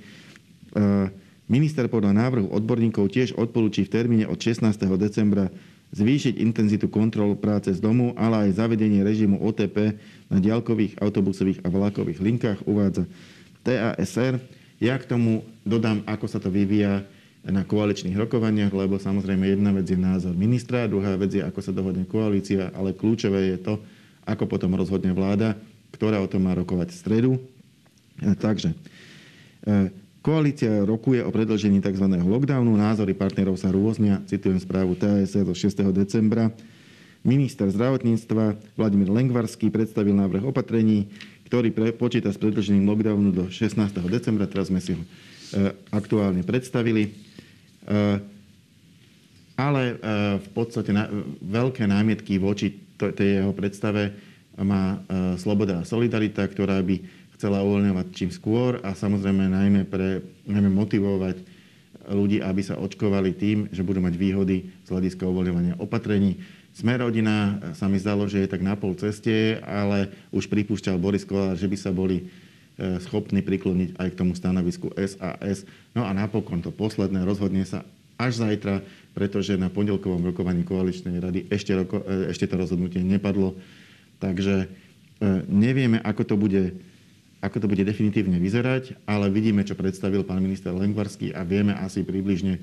minister 1.45 1.85
podľa 1.85 2.17
návrhu 2.17 2.49
odborníkov 2.49 3.13
tiež 3.13 3.37
odporúči 3.37 3.85
v 3.85 3.93
termíne 3.93 4.25
od 4.25 4.41
16. 4.41 4.65
decembra 4.97 5.53
zvýšiť 5.93 6.41
intenzitu 6.41 6.89
kontrol 6.89 7.37
práce 7.37 7.69
z 7.69 7.77
domu, 7.77 8.17
ale 8.17 8.49
aj 8.49 8.57
zavedenie 8.57 9.05
režimu 9.05 9.45
OTP 9.45 9.93
na 10.33 10.41
diaľkových, 10.41 10.97
autobusových 10.97 11.61
a 11.61 11.69
vlakových 11.69 12.17
linkách, 12.17 12.65
uvádza 12.65 13.05
TASR. 13.61 14.41
Ja 14.81 14.97
k 14.97 15.05
tomu 15.05 15.45
dodám, 15.61 16.01
ako 16.09 16.25
sa 16.25 16.41
to 16.41 16.49
vyvíja 16.49 17.05
na 17.45 17.61
koaličných 17.61 18.17
rokovaniach, 18.17 18.73
lebo 18.73 18.97
samozrejme 18.97 19.53
jedna 19.53 19.69
vec 19.69 19.85
je 19.85 19.97
názor 19.97 20.33
ministra, 20.33 20.89
druhá 20.89 21.13
vec 21.13 21.37
je, 21.37 21.45
ako 21.45 21.59
sa 21.61 21.69
dohodne 21.69 22.05
koalícia, 22.09 22.73
ale 22.73 22.97
kľúčové 22.97 23.53
je 23.53 23.57
to, 23.61 23.73
ako 24.25 24.49
potom 24.49 24.73
rozhodne 24.73 25.13
vláda, 25.13 25.53
ktorá 25.93 26.17
o 26.17 26.29
tom 26.29 26.49
má 26.49 26.57
rokovať 26.57 26.89
v 26.89 26.97
stredu. 26.97 27.31
E, 28.17 28.33
takže, 28.33 28.73
e, 29.61 29.93
koalícia 30.25 30.81
rokuje 30.81 31.21
o 31.21 31.29
predlžení 31.29 31.85
tzv. 31.85 32.09
lockdownu, 32.09 32.73
názory 32.73 33.13
partnerov 33.13 33.61
sa 33.61 33.69
rôznia, 33.69 34.25
citujem 34.25 34.57
správu 34.57 34.97
TASR 34.97 35.45
do 35.45 35.53
6. 35.53 35.85
decembra. 35.93 36.49
Minister 37.25 37.65
zdravotníctva 37.69 38.77
Vladimír 38.77 39.09
Lengvarský 39.09 39.73
predstavil 39.73 40.13
návrh 40.13 40.45
opatrení, 40.45 41.09
ktorý 41.49 41.73
pre, 41.73 41.89
počíta 41.93 42.33
s 42.33 42.41
predlžením 42.41 42.85
lockdownu 42.89 43.29
do 43.33 43.45
16. 43.49 43.77
decembra. 44.09 44.49
Teraz 44.49 44.73
sme 44.73 44.81
si 44.81 44.97
ho 44.97 45.01
e, 45.01 45.07
aktuálne 45.93 46.41
predstavili. 46.41 47.13
E, 47.85 48.17
ale 49.55 49.81
e, 49.87 49.95
v 50.41 50.49
podstate 50.51 50.91
veľké 51.39 51.85
námietky 51.85 52.41
voči 52.41 52.75
tej 52.97 53.43
jeho 53.43 53.53
predstave 53.53 54.11
má 54.59 54.99
e, 55.05 55.37
Sloboda 55.39 55.83
a 55.83 55.87
Solidarita, 55.87 56.43
ktorá 56.43 56.81
by 56.81 56.99
chcela 57.35 57.61
uvoľňovať 57.61 58.05
čím 58.15 58.31
skôr 58.31 58.79
a 58.81 58.95
samozrejme 58.95 59.51
najmä, 59.51 59.81
pre, 59.85 60.23
najmä 60.47 60.71
motivovať 60.71 61.37
ľudí, 62.09 62.39
aby 62.41 62.61
sa 62.61 62.79
očkovali 62.79 63.35
tým, 63.35 63.67
že 63.69 63.83
budú 63.85 63.99
mať 63.99 64.15
výhody 64.15 64.71
z 64.85 64.87
hľadiska 64.89 65.25
uvoľňovania 65.25 65.81
opatrení. 65.81 66.39
Sme 66.75 66.99
rodina 66.99 67.59
sa 67.71 67.87
mi 67.87 67.95
zdalo, 67.95 68.27
že 68.27 68.43
je 68.43 68.51
tak 68.51 68.59
na 68.59 68.75
pol 68.75 68.95
ceste, 68.99 69.59
ale 69.63 70.11
už 70.35 70.51
pripúšťal 70.51 70.99
Boris 70.99 71.23
Kolár, 71.23 71.55
že 71.55 71.71
by 71.71 71.77
sa 71.79 71.95
boli 71.95 72.27
schopní 72.75 73.39
prikloniť 73.39 73.95
aj 73.95 74.07
k 74.11 74.19
tomu 74.19 74.35
stanovisku 74.35 74.91
SAS. 74.99 75.63
No 75.95 76.03
a 76.03 76.11
napokon 76.11 76.59
to 76.59 76.75
posledné 76.75 77.23
rozhodne 77.23 77.63
sa 77.63 77.87
až 78.19 78.43
zajtra, 78.43 78.83
pretože 79.15 79.55
na 79.55 79.71
pondelkovom 79.71 80.23
rokovaní 80.23 80.63
koaličnej 80.67 81.19
rady 81.19 81.39
ešte, 81.51 81.71
roko, 81.75 82.03
e, 82.03 82.31
ešte 82.31 82.47
to 82.47 82.55
rozhodnutie 82.59 83.03
nepadlo. 83.03 83.55
Takže 84.19 84.55
e, 84.63 84.67
nevieme, 85.47 85.99
ako 86.03 86.23
to 86.23 86.35
bude 86.35 86.63
ako 87.43 87.61
to 87.61 87.69
bude 87.69 87.85
definitívne 87.85 88.41
vyzerať, 88.41 89.05
ale 89.05 89.29
vidíme, 89.29 89.61
čo 89.61 89.77
predstavil 89.77 90.25
pán 90.25 90.41
minister 90.41 90.73
Lengvarský 90.73 91.29
a 91.29 91.45
vieme 91.45 91.77
asi 91.77 92.01
približne, 92.01 92.57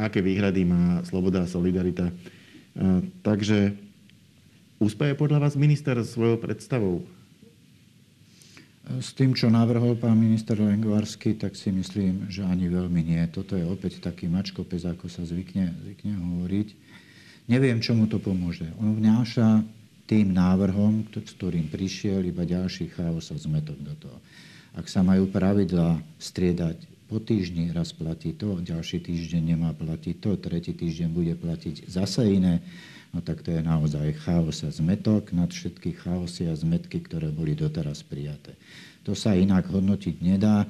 aké 0.00 0.24
výhrady 0.24 0.64
má 0.64 1.04
Sloboda 1.04 1.44
a 1.44 1.50
Solidarita 1.50 2.08
Takže 3.26 3.74
úspeje 4.78 5.12
podľa 5.18 5.42
vás 5.42 5.58
minister 5.58 5.98
svojou 6.06 6.38
predstavou? 6.38 7.02
S 8.88 9.12
tým, 9.12 9.36
čo 9.36 9.52
navrhol 9.52 10.00
pán 10.00 10.16
minister 10.16 10.56
Lengvarsky, 10.56 11.36
tak 11.36 11.60
si 11.60 11.68
myslím, 11.68 12.32
že 12.32 12.40
ani 12.40 12.72
veľmi 12.72 13.04
nie. 13.04 13.20
Toto 13.28 13.52
je 13.52 13.60
opäť 13.68 14.00
taký 14.00 14.32
mačkopes, 14.32 14.88
ako 14.88 15.12
sa 15.12 15.28
zvykne, 15.28 15.76
zvykne 15.84 16.16
hovoriť. 16.16 16.68
Neviem, 17.52 17.84
čomu 17.84 18.08
to 18.08 18.16
pomôže. 18.16 18.64
On 18.80 18.96
vnáša 18.96 19.60
tým 20.08 20.32
návrhom, 20.32 21.04
s 21.12 21.36
ktorým 21.36 21.68
prišiel, 21.68 22.24
iba 22.24 22.48
ďalší 22.48 22.88
chaos 22.88 23.28
a 23.28 23.36
zmetok 23.36 23.76
do 23.76 23.92
toho. 23.92 24.18
Ak 24.72 24.88
sa 24.88 25.04
majú 25.04 25.28
pravidla 25.28 26.00
striedať 26.16 26.80
po 27.12 27.20
týždni 27.20 27.76
raz 27.76 27.92
platí 27.92 28.32
to, 28.32 28.56
ďalší 28.64 29.04
týždeň 29.04 29.52
nemá 29.52 29.76
platiť 29.76 30.16
to, 30.16 30.40
tretí 30.40 30.72
týždeň 30.72 31.08
bude 31.12 31.36
platiť 31.36 31.92
zase 31.92 32.24
iné, 32.24 32.64
no 33.12 33.24
tak 33.24 33.40
to 33.44 33.54
je 33.54 33.60
naozaj 33.64 34.12
chaos 34.24 34.64
a 34.64 34.70
zmetok 34.70 35.32
nad 35.32 35.48
všetky 35.48 35.96
chaosy 35.96 36.48
a 36.48 36.54
zmetky, 36.54 37.00
ktoré 37.00 37.32
boli 37.32 37.56
doteraz 37.56 38.04
prijaté. 38.04 38.56
To 39.08 39.16
sa 39.16 39.32
inak 39.32 39.68
hodnotiť 39.72 40.16
nedá, 40.20 40.68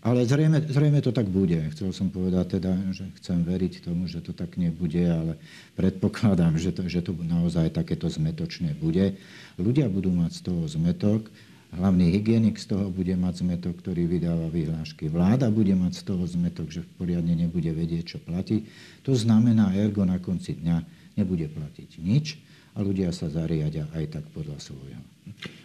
ale 0.00 0.24
zrejme, 0.24 0.64
zrejme 0.64 1.04
to 1.04 1.12
tak 1.12 1.28
bude. 1.28 1.60
Chcel 1.76 1.92
som 1.92 2.08
povedať 2.08 2.56
teda, 2.56 2.72
že 2.96 3.04
chcem 3.20 3.44
veriť 3.44 3.84
tomu, 3.84 4.08
že 4.08 4.24
to 4.24 4.32
tak 4.32 4.56
nebude, 4.56 5.04
ale 5.04 5.36
predpokladám, 5.76 6.56
že 6.56 6.72
to, 6.72 6.88
že 6.88 7.04
to 7.04 7.12
naozaj 7.12 7.68
takéto 7.68 8.08
zmetočné 8.08 8.72
bude. 8.80 9.20
Ľudia 9.60 9.92
budú 9.92 10.08
mať 10.08 10.40
z 10.40 10.42
toho 10.48 10.64
zmetok, 10.64 11.28
Hlavný 11.70 12.10
hygienik 12.10 12.58
z 12.58 12.74
toho 12.74 12.90
bude 12.90 13.14
mať 13.14 13.46
zmetok, 13.46 13.78
ktorý 13.78 14.10
vydáva 14.10 14.50
vyhlášky. 14.50 15.06
Vláda 15.06 15.46
bude 15.54 15.70
mať 15.78 16.02
z 16.02 16.02
toho 16.02 16.26
zmetok, 16.26 16.66
že 16.74 16.82
poriadne 16.98 17.38
nebude 17.38 17.70
vedieť, 17.70 18.16
čo 18.16 18.18
platí. 18.18 18.66
To 19.06 19.14
znamená, 19.14 19.70
ergo 19.78 20.02
na 20.02 20.18
konci 20.18 20.58
dňa 20.58 20.82
nebude 21.14 21.46
platiť 21.46 21.90
nič 22.02 22.42
a 22.74 22.82
ľudia 22.82 23.14
sa 23.14 23.30
zariadia 23.30 23.86
aj 23.94 24.18
tak 24.18 24.24
podľa 24.34 24.58
svojho. 24.58 25.02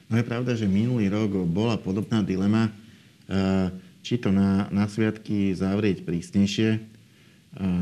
No 0.06 0.14
je 0.22 0.26
pravda, 0.30 0.54
že 0.54 0.70
minulý 0.70 1.10
rok 1.10 1.34
bola 1.50 1.82
podobná 1.82 2.22
dilema, 2.22 2.70
eh, 3.26 3.74
či 4.06 4.22
to 4.22 4.30
na, 4.30 4.70
na 4.70 4.86
sviatky 4.86 5.58
zavrieť 5.58 6.06
prísnejšie. 6.06 6.94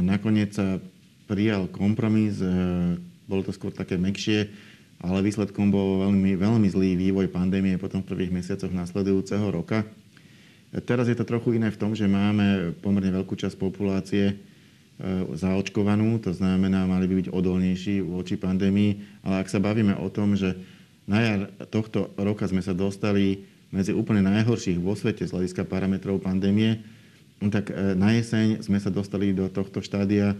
Nakoniec 0.06 0.56
sa 0.56 0.80
prijal 1.28 1.68
kompromis, 1.68 2.40
eh, 2.40 2.96
bolo 3.28 3.44
to 3.44 3.52
skôr 3.52 3.76
také 3.76 4.00
mekšie, 4.00 4.48
ale 5.04 5.20
výsledkom 5.20 5.68
bol 5.68 6.08
veľmi, 6.08 6.40
veľmi 6.40 6.68
zlý 6.72 6.96
vývoj 6.96 7.28
pandémie 7.28 7.76
potom 7.76 8.00
v 8.00 8.16
prvých 8.16 8.32
mesiacoch 8.32 8.72
nasledujúceho 8.72 9.52
roka. 9.52 9.84
Teraz 10.88 11.12
je 11.12 11.14
to 11.20 11.28
trochu 11.28 11.60
iné 11.60 11.70
v 11.70 11.78
tom, 11.78 11.92
že 11.92 12.08
máme 12.08 12.72
pomerne 12.80 13.12
veľkú 13.12 13.36
časť 13.36 13.60
populácie 13.60 14.32
e, 14.32 14.36
zaočkovanú, 15.36 16.24
to 16.24 16.32
znamená, 16.34 16.88
mali 16.88 17.06
by 17.06 17.14
byť 17.20 17.28
odolnejší 17.30 18.02
voči 18.02 18.40
pandémii, 18.40 19.22
ale 19.28 19.44
ak 19.44 19.52
sa 19.52 19.62
bavíme 19.62 19.94
o 20.00 20.08
tom, 20.08 20.34
že 20.40 20.56
na 21.04 21.20
jar 21.20 21.40
tohto 21.68 22.16
roka 22.16 22.48
sme 22.48 22.64
sa 22.64 22.72
dostali 22.72 23.44
medzi 23.70 23.92
úplne 23.92 24.24
najhorších 24.24 24.80
vo 24.80 24.96
svete 24.96 25.28
z 25.28 25.36
hľadiska 25.36 25.68
parametrov 25.68 26.24
pandémie, 26.24 26.80
tak 27.52 27.70
e, 27.70 27.94
na 27.94 28.16
jeseň 28.16 28.64
sme 28.64 28.80
sa 28.80 28.88
dostali 28.88 29.36
do 29.36 29.52
tohto 29.52 29.84
štádia 29.84 30.34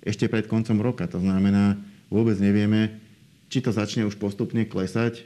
ešte 0.00 0.32
pred 0.32 0.48
koncom 0.48 0.80
roka. 0.80 1.04
To 1.06 1.20
znamená, 1.20 1.76
vôbec 2.08 2.40
nevieme, 2.40 3.07
či 3.48 3.58
to 3.64 3.72
začne 3.72 4.04
už 4.04 4.20
postupne 4.20 4.64
klesať, 4.64 5.24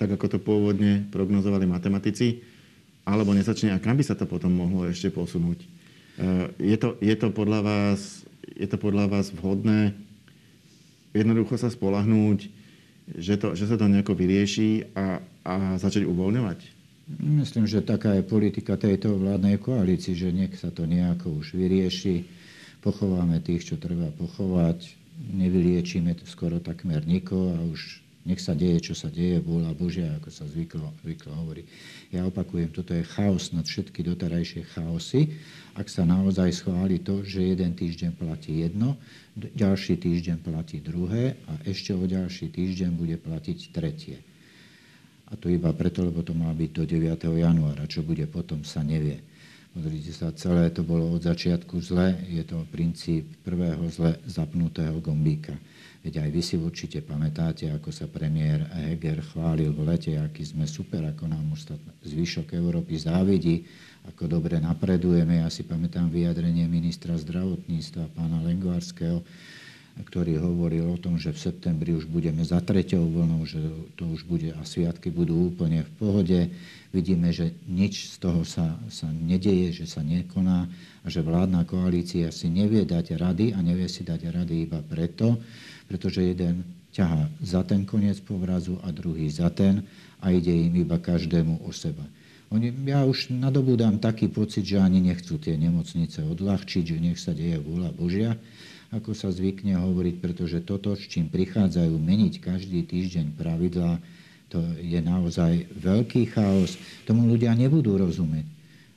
tak 0.00 0.08
ako 0.14 0.26
to 0.26 0.38
pôvodne 0.40 1.08
prognozovali 1.12 1.68
matematici, 1.68 2.44
alebo 3.08 3.32
nezačne 3.32 3.72
a 3.72 3.80
kam 3.80 3.96
by 3.96 4.04
sa 4.04 4.16
to 4.16 4.28
potom 4.28 4.52
mohlo 4.52 4.84
ešte 4.88 5.08
posunúť. 5.08 5.58
E, 5.60 5.66
je 6.60 6.76
to, 6.76 6.96
je 7.00 7.14
to, 7.16 7.32
podľa, 7.32 7.60
vás, 7.64 8.28
je 8.52 8.68
to 8.68 8.76
podľa 8.76 9.08
vás 9.08 9.32
vhodné 9.32 9.96
jednoducho 11.16 11.56
sa 11.56 11.72
spolahnúť, 11.72 12.48
že, 13.16 13.34
to, 13.40 13.56
že 13.56 13.68
sa 13.68 13.76
to 13.80 13.88
nejako 13.88 14.12
vyrieši 14.12 14.92
a, 14.92 15.24
a 15.44 15.54
začať 15.80 16.04
uvoľňovať? 16.04 16.76
Myslím, 17.24 17.64
že 17.64 17.80
taká 17.80 18.20
je 18.20 18.22
politika 18.22 18.76
tejto 18.76 19.16
vládnej 19.16 19.56
koalícii, 19.56 20.12
že 20.12 20.28
nech 20.28 20.52
sa 20.60 20.68
to 20.68 20.84
nejako 20.84 21.40
už 21.40 21.56
vyrieši, 21.56 22.28
pochováme 22.84 23.40
tých, 23.40 23.72
čo 23.72 23.80
treba 23.80 24.12
pochovať, 24.12 24.97
nevyliečíme 25.18 26.14
skoro 26.24 26.62
takmer 26.62 27.02
nikoho 27.02 27.58
a 27.58 27.60
už 27.66 28.08
Nech 28.28 28.44
sa 28.44 28.52
deje, 28.52 28.92
čo 28.92 28.94
sa 28.98 29.08
deje, 29.08 29.40
vôľa 29.40 29.72
Božia, 29.72 30.12
ako 30.20 30.28
sa 30.28 30.44
zvyklo, 30.44 30.92
zvyklo 31.00 31.32
hovoriť. 31.32 31.66
Ja 32.12 32.28
opakujem, 32.28 32.68
toto 32.68 32.92
je 32.92 33.00
chaos 33.00 33.56
nad 33.56 33.64
všetky 33.64 34.04
doterajšie 34.04 34.68
chaosy. 34.76 35.32
Ak 35.72 35.88
sa 35.88 36.04
naozaj 36.04 36.52
schváli 36.60 37.00
to, 37.00 37.24
že 37.24 37.56
jeden 37.56 37.72
týždeň 37.72 38.12
platí 38.20 38.60
jedno, 38.60 39.00
ďalší 39.32 39.96
týždeň 39.96 40.44
platí 40.44 40.76
druhé 40.84 41.40
a 41.48 41.56
ešte 41.64 41.96
o 41.96 42.04
ďalší 42.04 42.52
týždeň 42.52 42.90
bude 42.92 43.16
platiť 43.16 43.58
tretie. 43.72 44.20
A 45.32 45.36
to 45.40 45.48
iba 45.48 45.72
preto, 45.72 46.04
lebo 46.04 46.20
to 46.20 46.36
má 46.36 46.52
byť 46.52 46.70
do 46.76 46.84
9. 46.84 47.32
januára. 47.32 47.88
Čo 47.88 48.04
bude 48.04 48.28
potom, 48.28 48.60
sa 48.60 48.84
nevie. 48.84 49.24
Pozrite 49.68 50.10
sa, 50.16 50.32
celé 50.32 50.72
to 50.72 50.80
bolo 50.82 51.12
od 51.12 51.22
začiatku 51.22 51.78
zle. 51.84 52.16
Je 52.26 52.42
to 52.42 52.64
princíp 52.72 53.28
prvého 53.44 53.84
zle 53.92 54.16
zapnutého 54.24 54.96
gombíka. 54.98 55.54
Veď 56.02 56.24
aj 56.24 56.30
vy 56.30 56.42
si 56.42 56.54
určite 56.56 57.02
pamätáte, 57.02 57.68
ako 57.68 57.90
sa 57.90 58.06
premiér 58.06 58.64
Heger 58.70 59.18
chválil 59.20 59.74
v 59.74 59.92
lete, 59.92 60.14
aký 60.16 60.46
sme 60.46 60.64
super, 60.64 61.02
ako 61.04 61.26
nám 61.26 61.52
ostatný 61.52 61.90
zvyšok 62.06 62.54
Európy 62.54 62.96
závidí, 62.96 63.66
ako 64.06 64.30
dobre 64.40 64.56
napredujeme. 64.62 65.42
Ja 65.42 65.50
si 65.52 65.66
pamätám 65.66 66.08
vyjadrenie 66.08 66.64
ministra 66.70 67.18
zdravotníctva, 67.18 68.14
pána 68.14 68.40
Lengvarského, 68.40 69.20
ktorý 70.06 70.38
hovoril 70.38 70.94
o 70.94 71.00
tom, 71.00 71.18
že 71.18 71.34
v 71.34 71.42
septembri 71.50 71.90
už 71.94 72.06
budeme 72.06 72.44
za 72.46 72.62
treťou 72.62 73.02
vlnou, 73.02 73.42
že 73.48 73.58
to 73.98 74.06
už 74.06 74.22
bude 74.28 74.54
a 74.54 74.62
sviatky 74.62 75.10
budú 75.10 75.50
úplne 75.50 75.82
v 75.82 75.90
pohode. 75.98 76.40
Vidíme, 76.94 77.34
že 77.34 77.52
nič 77.66 78.14
z 78.14 78.16
toho 78.22 78.46
sa, 78.46 78.78
sa 78.88 79.10
nedeje, 79.10 79.82
že 79.82 79.86
sa 79.90 80.00
nekoná 80.00 80.70
a 81.02 81.06
že 81.06 81.24
vládna 81.24 81.66
koalícia 81.66 82.30
si 82.30 82.46
nevie 82.48 82.86
dať 82.86 83.18
rady 83.18 83.52
a 83.52 83.58
nevie 83.60 83.90
si 83.90 84.06
dať 84.06 84.30
rady 84.30 84.70
iba 84.70 84.80
preto, 84.80 85.40
pretože 85.90 86.22
jeden 86.22 86.62
ťahá 86.94 87.28
za 87.42 87.62
ten 87.66 87.84
koniec 87.84 88.18
povrazu 88.24 88.80
a 88.82 88.92
druhý 88.94 89.28
za 89.28 89.52
ten 89.52 89.84
a 90.18 90.32
ide 90.32 90.50
im 90.50 90.74
iba 90.82 90.98
každému 90.98 91.62
o 91.66 91.70
seba. 91.70 92.02
Oni, 92.48 92.72
ja 92.88 93.04
už 93.04 93.28
nadobúdam 93.28 94.00
taký 94.00 94.32
pocit, 94.32 94.64
že 94.64 94.80
ani 94.80 95.04
nechcú 95.04 95.36
tie 95.36 95.52
nemocnice 95.60 96.24
odľahčiť, 96.24 96.84
že 96.84 96.96
nech 96.96 97.20
sa 97.20 97.36
deje 97.36 97.60
vôľa 97.60 97.92
Božia, 97.92 98.40
ako 98.88 99.12
sa 99.12 99.28
zvykne 99.28 99.76
hovoriť, 99.76 100.16
pretože 100.20 100.64
toto, 100.64 100.96
s 100.96 101.04
čím 101.04 101.28
prichádzajú 101.28 101.92
meniť 101.92 102.40
každý 102.40 102.84
týždeň 102.88 103.36
pravidlá, 103.36 104.00
to 104.48 104.64
je 104.80 104.96
naozaj 105.04 105.68
veľký 105.76 106.32
chaos. 106.32 106.80
Tomu 107.04 107.28
ľudia 107.28 107.52
nebudú 107.52 108.00
rozumieť. 108.00 108.48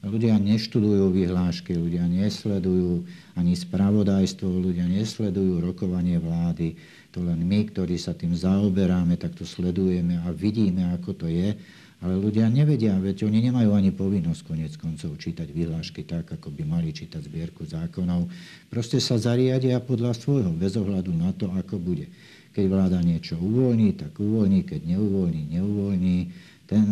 Ľudia 0.02 0.40
neštudujú 0.42 1.14
vyhlášky, 1.14 1.78
ľudia 1.78 2.10
nesledujú 2.10 3.06
ani 3.38 3.54
spravodajstvo, 3.54 4.50
ľudia 4.50 4.90
nesledujú 4.90 5.62
rokovanie 5.62 6.18
vlády. 6.18 6.74
To 7.14 7.22
len 7.22 7.44
my, 7.46 7.70
ktorí 7.70 8.02
sa 8.02 8.16
tým 8.18 8.34
zaoberáme, 8.34 9.20
tak 9.20 9.38
to 9.38 9.46
sledujeme 9.46 10.18
a 10.24 10.34
vidíme, 10.34 10.90
ako 10.98 11.14
to 11.14 11.28
je. 11.30 11.54
Ale 12.02 12.18
ľudia 12.18 12.50
nevedia, 12.50 12.98
veď 12.98 13.30
oni 13.30 13.46
nemajú 13.46 13.78
ani 13.78 13.94
povinnosť 13.94 14.42
konec 14.50 14.74
koncov 14.82 15.22
čítať 15.22 15.46
vyhlášky 15.54 16.02
tak, 16.02 16.34
ako 16.34 16.50
by 16.50 16.66
mali 16.66 16.90
čítať 16.90 17.22
zbierku 17.22 17.62
zákonov. 17.70 18.26
Proste 18.74 18.98
sa 18.98 19.22
zariadia 19.22 19.78
podľa 19.78 20.18
svojho, 20.18 20.50
bez 20.50 20.74
ohľadu 20.74 21.14
na 21.14 21.30
to, 21.30 21.54
ako 21.54 21.78
bude. 21.78 22.10
Keď 22.58 22.66
vláda 22.66 22.98
niečo 23.06 23.38
uvoľní, 23.38 24.02
tak 24.02 24.18
uvoľní, 24.18 24.66
keď 24.66 24.82
neuvoľní, 24.98 25.42
neuvoľní. 25.54 26.18
Ten 26.66 26.88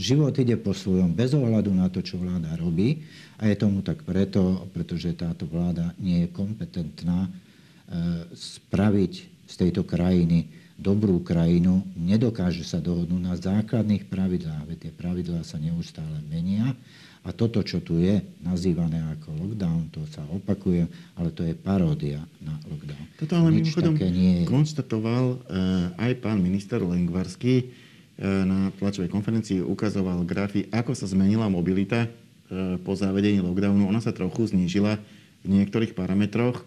život 0.00 0.32
ide 0.40 0.56
po 0.56 0.72
svojom, 0.72 1.12
bez 1.12 1.36
ohľadu 1.36 1.68
na 1.68 1.92
to, 1.92 2.00
čo 2.00 2.16
vláda 2.16 2.56
robí. 2.56 3.04
A 3.36 3.52
je 3.52 3.60
tomu 3.60 3.84
tak 3.84 4.00
preto, 4.00 4.64
pretože 4.72 5.12
táto 5.12 5.44
vláda 5.44 5.92
nie 6.00 6.24
je 6.24 6.32
kompetentná 6.32 7.28
e, 7.28 7.30
spraviť 8.32 9.12
z 9.44 9.54
tejto 9.60 9.84
krajiny 9.84 10.63
dobrú 10.84 11.24
krajinu, 11.24 11.80
nedokáže 11.96 12.60
sa 12.60 12.76
dohodnúť 12.76 13.22
na 13.24 13.32
základných 13.40 14.04
pravidlách, 14.12 14.68
veď 14.68 14.78
tie 14.84 14.92
pravidlá 14.92 15.40
sa 15.40 15.56
neustále 15.56 16.20
menia 16.28 16.76
a 17.24 17.32
toto, 17.32 17.64
čo 17.64 17.80
tu 17.80 17.96
je 18.04 18.20
nazývané 18.44 19.00
ako 19.16 19.32
lockdown, 19.32 19.88
to 19.88 20.04
sa 20.12 20.20
opakuje, 20.28 20.84
ale 21.16 21.32
to 21.32 21.40
je 21.40 21.56
paródia 21.56 22.20
na 22.44 22.52
lockdown. 22.68 23.00
Toto 23.16 23.32
ale 23.32 23.48
Nič 23.56 23.72
mimochodom 23.72 23.96
nie 23.96 24.44
je. 24.44 24.52
konštatoval 24.52 25.24
uh, 25.32 25.38
aj 26.04 26.20
pán 26.20 26.44
minister 26.44 26.84
Lengvarský 26.84 27.64
uh, 27.64 28.44
na 28.44 28.68
tlačovej 28.76 29.08
konferencii, 29.08 29.64
ukazoval 29.64 30.20
grafy, 30.28 30.68
ako 30.68 30.92
sa 30.92 31.08
zmenila 31.08 31.48
mobilita 31.48 32.04
uh, 32.04 32.76
po 32.84 32.92
zavedení 32.92 33.40
lockdownu. 33.40 33.88
Ona 33.88 34.04
sa 34.04 34.12
trochu 34.12 34.52
znížila 34.52 35.00
v 35.40 35.46
niektorých 35.48 35.96
parametroch. 35.96 36.64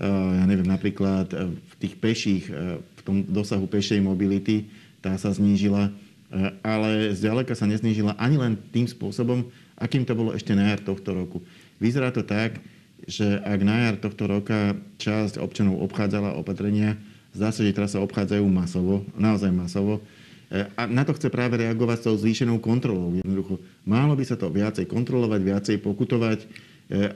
Ja 0.00 0.48
neviem, 0.48 0.64
napríklad 0.64 1.28
v 1.60 1.72
tých 1.76 2.00
peších 2.00 2.48
v 2.48 2.99
tom 3.10 3.26
dosahu 3.26 3.66
pešej 3.66 3.98
mobility, 3.98 4.70
tá 5.02 5.18
sa 5.18 5.34
znížila, 5.34 5.90
e, 6.30 6.54
ale 6.62 7.10
zďaleka 7.10 7.58
sa 7.58 7.66
neznížila 7.66 8.14
ani 8.14 8.38
len 8.38 8.54
tým 8.70 8.86
spôsobom, 8.86 9.50
akým 9.74 10.06
to 10.06 10.14
bolo 10.14 10.30
ešte 10.30 10.54
na 10.54 10.70
jar 10.70 10.78
tohto 10.78 11.10
roku. 11.10 11.42
Vyzerá 11.82 12.14
to 12.14 12.22
tak, 12.22 12.62
že 13.10 13.26
ak 13.42 13.60
na 13.66 13.90
jar 13.90 13.96
tohto 13.98 14.30
roka 14.30 14.78
časť 15.02 15.42
občanov 15.42 15.82
obchádzala 15.90 16.38
opatrenia, 16.38 16.94
zdá 17.34 17.50
sa, 17.50 17.66
že 17.66 17.74
teraz 17.74 17.98
sa 17.98 18.04
obchádzajú 18.06 18.46
masovo, 18.46 19.02
naozaj 19.18 19.50
masovo. 19.50 19.98
E, 20.46 20.70
a 20.78 20.86
na 20.86 21.02
to 21.02 21.18
chce 21.18 21.26
práve 21.34 21.58
reagovať 21.58 21.98
s 21.98 22.06
tou 22.06 22.14
zvýšenou 22.14 22.62
kontrolou. 22.62 23.18
Jednoducho, 23.18 23.58
málo 23.82 24.14
by 24.14 24.22
sa 24.22 24.38
to 24.38 24.46
viacej 24.46 24.86
kontrolovať, 24.86 25.40
viacej 25.42 25.76
pokutovať, 25.82 26.38
e, 26.38 26.46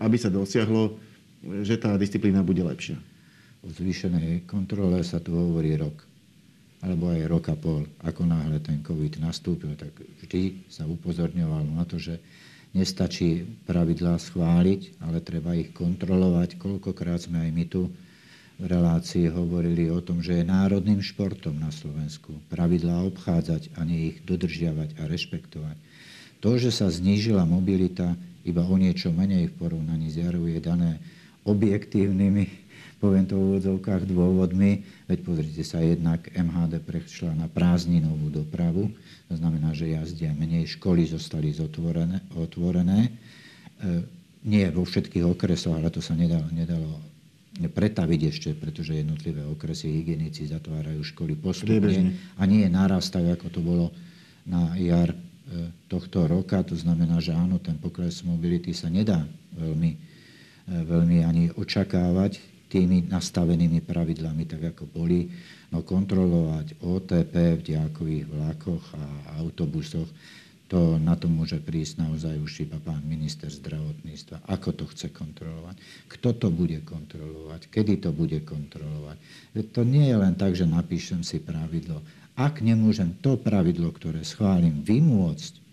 aby 0.02 0.16
sa 0.18 0.26
dosiahlo, 0.26 0.98
že 1.62 1.78
tá 1.78 1.94
disciplína 1.94 2.42
bude 2.42 2.66
lepšia 2.66 2.98
o 3.64 3.68
zvýšenej 3.72 4.44
kontrole 4.44 5.00
sa 5.00 5.18
tu 5.18 5.32
hovorí 5.32 5.74
rok 5.80 6.04
alebo 6.84 7.08
aj 7.08 7.20
rok 7.24 7.44
a 7.48 7.56
pol. 7.56 7.88
Ako 8.04 8.28
náhle 8.28 8.60
ten 8.60 8.84
COVID 8.84 9.16
nastúpil, 9.24 9.72
tak 9.72 9.96
vždy 10.20 10.68
sa 10.68 10.84
upozorňovalo 10.84 11.72
na 11.72 11.88
to, 11.88 11.96
že 11.96 12.20
nestačí 12.76 13.48
pravidlá 13.64 14.20
schváliť, 14.20 15.00
ale 15.00 15.24
treba 15.24 15.56
ich 15.56 15.72
kontrolovať. 15.72 16.60
Koľkokrát 16.60 17.24
sme 17.24 17.40
aj 17.40 17.50
my 17.56 17.64
tu 17.64 17.88
v 18.60 18.64
relácii 18.68 19.32
hovorili 19.32 19.88
o 19.88 19.98
tom, 20.04 20.20
že 20.20 20.38
je 20.38 20.44
národným 20.46 21.00
športom 21.00 21.56
na 21.56 21.72
Slovensku 21.72 22.36
pravidlá 22.52 23.02
obchádzať 23.10 23.74
a 23.74 23.80
nie 23.82 24.14
ich 24.14 24.18
dodržiavať 24.22 25.00
a 25.00 25.08
rešpektovať. 25.08 25.76
To, 26.44 26.60
že 26.60 26.68
sa 26.68 26.92
znížila 26.92 27.48
mobilita 27.48 28.12
iba 28.44 28.60
o 28.60 28.76
niečo 28.76 29.08
menej 29.08 29.48
v 29.48 29.56
porovnaní 29.56 30.12
s 30.12 30.20
jarou, 30.20 30.44
je 30.44 30.60
dané 30.60 31.00
objektívnymi 31.48 32.63
poviem 33.04 33.28
to 33.28 33.36
v 33.36 33.44
úvodzovkách, 33.52 34.08
dôvodmi. 34.08 34.80
Veď 35.04 35.18
pozrite 35.20 35.60
sa, 35.60 35.84
jednak 35.84 36.24
MHD 36.32 36.80
prešla 36.80 37.36
na 37.36 37.52
prázdninovú 37.52 38.32
dopravu, 38.32 38.88
to 39.28 39.36
znamená, 39.36 39.76
že 39.76 39.92
jazdia 39.92 40.32
menej, 40.32 40.80
školy 40.80 41.04
zostali 41.04 41.52
zotvorené, 41.52 42.24
otvorené. 42.32 43.12
E, 43.12 44.08
nie 44.48 44.64
vo 44.72 44.88
všetkých 44.88 45.24
okresoch, 45.28 45.76
ale 45.76 45.92
to 45.92 46.00
sa 46.00 46.16
nedalo, 46.16 46.48
nedalo 46.48 46.96
pretaviť 47.60 48.20
ešte, 48.32 48.50
pretože 48.56 48.96
jednotlivé 48.96 49.44
okresy 49.44 49.92
hygienici 49.92 50.48
zatvárajú 50.48 51.04
školy 51.04 51.36
postupne 51.36 52.16
a 52.40 52.42
nie 52.48 52.64
je 52.64 52.70
naraz 52.72 53.12
tak, 53.12 53.28
ako 53.28 53.46
to 53.52 53.60
bolo 53.60 53.86
na 54.48 54.72
jar 54.80 55.12
e, 55.12 55.18
tohto 55.92 56.24
roka. 56.24 56.64
To 56.64 56.72
znamená, 56.72 57.20
že 57.20 57.36
áno, 57.36 57.60
ten 57.60 57.76
pokles 57.76 58.24
mobility 58.24 58.72
sa 58.72 58.88
nedá 58.88 59.28
veľmi, 59.60 59.90
e, 59.92 59.98
veľmi 60.72 61.20
ani 61.20 61.44
očakávať 61.52 62.53
tými 62.74 63.06
nastavenými 63.06 63.78
pravidlami, 63.86 64.42
tak 64.50 64.74
ako 64.74 64.90
boli, 64.90 65.30
no 65.70 65.86
kontrolovať 65.86 66.82
OTP 66.82 67.62
v 67.62 67.64
diálkových 67.70 68.26
vlakoch 68.26 68.84
a 68.98 69.04
autobusoch, 69.38 70.10
to 70.66 70.98
na 70.98 71.14
to 71.14 71.30
môže 71.30 71.60
prísť 71.62 72.02
naozaj 72.02 72.34
už 72.40 72.66
iba 72.66 72.82
pán 72.82 73.04
minister 73.06 73.46
zdravotníctva. 73.46 74.42
Ako 74.50 74.74
to 74.74 74.90
chce 74.90 75.12
kontrolovať? 75.14 75.76
Kto 76.10 76.34
to 76.34 76.48
bude 76.50 76.82
kontrolovať? 76.82 77.70
Kedy 77.70 78.02
to 78.02 78.10
bude 78.10 78.42
kontrolovať? 78.42 79.16
To 79.70 79.80
nie 79.86 80.10
je 80.10 80.16
len 80.18 80.34
tak, 80.34 80.58
že 80.58 80.66
napíšem 80.66 81.22
si 81.22 81.38
pravidlo. 81.38 82.02
Ak 82.34 82.58
nemôžem 82.58 83.14
to 83.22 83.38
pravidlo, 83.38 83.94
ktoré 83.94 84.26
schválim, 84.26 84.82
vymôcť, 84.82 85.63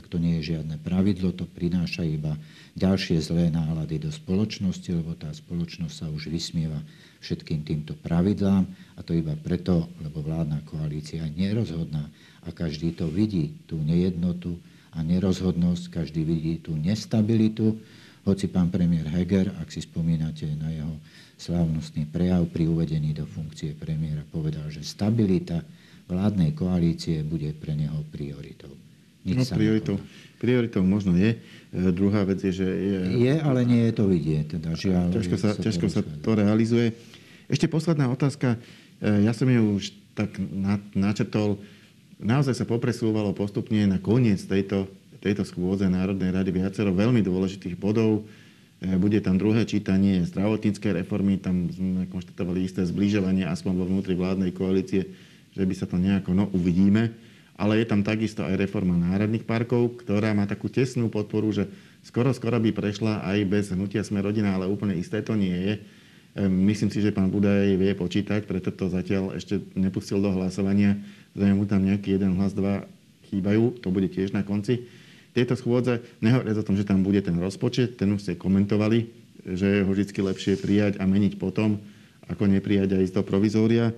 tak 0.00 0.08
to 0.08 0.16
nie 0.16 0.40
je 0.40 0.56
žiadne 0.56 0.80
pravidlo, 0.80 1.28
to 1.36 1.44
prináša 1.44 2.08
iba 2.08 2.32
ďalšie 2.72 3.20
zlé 3.20 3.52
nálady 3.52 4.00
do 4.00 4.08
spoločnosti, 4.08 4.88
lebo 4.96 5.12
tá 5.12 5.28
spoločnosť 5.28 5.92
sa 5.92 6.08
už 6.08 6.32
vysmieva 6.32 6.80
všetkým 7.20 7.68
týmto 7.68 7.92
pravidlám 8.00 8.64
a 8.96 9.00
to 9.04 9.12
iba 9.12 9.36
preto, 9.36 9.92
lebo 10.00 10.24
vládna 10.24 10.64
koalícia 10.64 11.28
je 11.28 11.36
nerozhodná 11.36 12.08
a 12.40 12.48
každý 12.48 12.96
to 12.96 13.12
vidí, 13.12 13.52
tú 13.68 13.76
nejednotu 13.76 14.56
a 14.96 15.04
nerozhodnosť, 15.04 15.92
každý 15.92 16.24
vidí 16.24 16.64
tú 16.64 16.72
nestabilitu, 16.80 17.76
hoci 18.24 18.48
pán 18.48 18.72
premiér 18.72 19.04
Heger, 19.04 19.52
ak 19.60 19.68
si 19.68 19.84
spomínate 19.84 20.48
na 20.56 20.72
jeho 20.72 20.96
slávnostný 21.36 22.08
prejav 22.08 22.48
pri 22.48 22.72
uvedení 22.72 23.12
do 23.12 23.28
funkcie 23.28 23.76
premiéra, 23.76 24.24
povedal, 24.32 24.64
že 24.72 24.80
stabilita 24.80 25.60
vládnej 26.08 26.56
koalície 26.56 27.20
bude 27.20 27.52
pre 27.52 27.76
neho 27.76 28.00
prioritou. 28.08 28.72
Nič 29.20 29.36
no, 29.36 29.44
prioritou, 29.52 29.96
prioritou 30.40 30.80
možno 30.80 31.12
je. 31.12 31.36
E, 31.36 31.78
druhá 31.92 32.24
vec 32.24 32.40
je, 32.40 32.52
že... 32.52 32.66
Je, 32.66 33.00
je 33.28 33.34
ale 33.36 33.68
nie 33.68 33.84
je 33.88 33.92
to 33.92 34.04
vidieť. 34.08 34.44
Teda, 34.56 34.72
žiaľ, 34.72 35.12
ťažko 35.12 35.36
sa, 35.36 35.48
sa, 35.52 35.60
ťažko 35.60 35.86
to, 35.86 35.92
sa 35.92 36.00
to 36.00 36.30
realizuje. 36.32 36.96
Ešte 37.52 37.68
posledná 37.68 38.08
otázka. 38.08 38.56
E, 39.00 39.28
ja 39.28 39.36
som 39.36 39.44
ju 39.44 39.76
už 39.76 39.92
tak 40.16 40.40
načetol, 40.96 41.60
naozaj 42.16 42.56
sa 42.56 42.64
popresúvalo 42.64 43.36
postupne 43.36 43.84
na 43.84 44.00
koniec 44.00 44.40
tejto, 44.40 44.88
tejto 45.20 45.44
schôdze 45.44 45.84
Národnej 45.88 46.32
rady 46.32 46.50
viacero 46.52 46.96
veľmi 46.96 47.20
dôležitých 47.20 47.76
bodov. 47.76 48.24
E, 48.80 48.96
bude 48.96 49.20
tam 49.20 49.36
druhé 49.36 49.68
čítanie 49.68 50.24
zdravotníckej 50.24 51.04
reformy, 51.04 51.36
tam 51.36 51.68
sme 51.68 52.08
konštatovali 52.08 52.64
isté 52.64 52.88
zbližovanie 52.88 53.44
aspoň 53.44 53.72
vo 53.76 53.84
vnútri 53.84 54.16
vládnej 54.16 54.56
koalície, 54.56 55.12
že 55.52 55.64
by 55.68 55.74
sa 55.76 55.84
to 55.84 56.00
nejako, 56.00 56.32
no 56.32 56.48
uvidíme. 56.56 57.12
Ale 57.60 57.76
je 57.76 57.86
tam 57.86 58.00
takisto 58.00 58.40
aj 58.40 58.56
reforma 58.56 58.96
národných 58.96 59.44
parkov, 59.44 60.00
ktorá 60.00 60.32
má 60.32 60.48
takú 60.48 60.72
tesnú 60.72 61.12
podporu, 61.12 61.52
že 61.52 61.68
skoro, 62.00 62.32
skoro 62.32 62.56
by 62.56 62.72
prešla 62.72 63.20
aj 63.20 63.38
bez 63.44 63.68
hnutia 63.76 64.00
Sme 64.00 64.24
rodina, 64.24 64.56
ale 64.56 64.64
úplne 64.64 64.96
isté 64.96 65.20
to 65.20 65.36
nie 65.36 65.52
je. 65.52 65.72
E, 65.76 65.80
myslím 66.48 66.88
si, 66.88 67.04
že 67.04 67.12
pán 67.12 67.28
Budaj 67.28 67.76
vie 67.76 67.92
počítať, 67.92 68.48
preto 68.48 68.72
to 68.72 68.88
zatiaľ 68.88 69.36
ešte 69.36 69.60
nepustil 69.76 70.24
do 70.24 70.32
hlasovania. 70.32 70.96
Zrejme 71.36 71.60
mu 71.60 71.68
tam 71.68 71.84
nejaký 71.84 72.16
jeden 72.16 72.40
hlas, 72.40 72.56
dva 72.56 72.88
chýbajú, 73.28 73.84
to 73.84 73.92
bude 73.92 74.08
tiež 74.08 74.32
na 74.32 74.40
konci 74.40 74.88
tieto 75.30 75.54
schôdze, 75.54 76.02
nehovoriac 76.18 76.58
o 76.58 76.66
tom, 76.66 76.74
že 76.74 76.86
tam 76.86 77.06
bude 77.06 77.22
ten 77.22 77.38
rozpočet, 77.38 77.94
ten 77.94 78.10
už 78.10 78.22
ste 78.26 78.32
komentovali, 78.34 79.06
že 79.46 79.66
je 79.66 79.84
ho 79.86 79.90
vždy 79.90 80.10
lepšie 80.10 80.58
prijať 80.58 80.98
a 80.98 81.06
meniť 81.06 81.38
potom, 81.38 81.78
ako 82.26 82.50
neprijať 82.50 82.98
aj 82.98 83.04
z 83.10 83.14
toho 83.14 83.24
provizória. 83.26 83.90
E, 83.90 83.94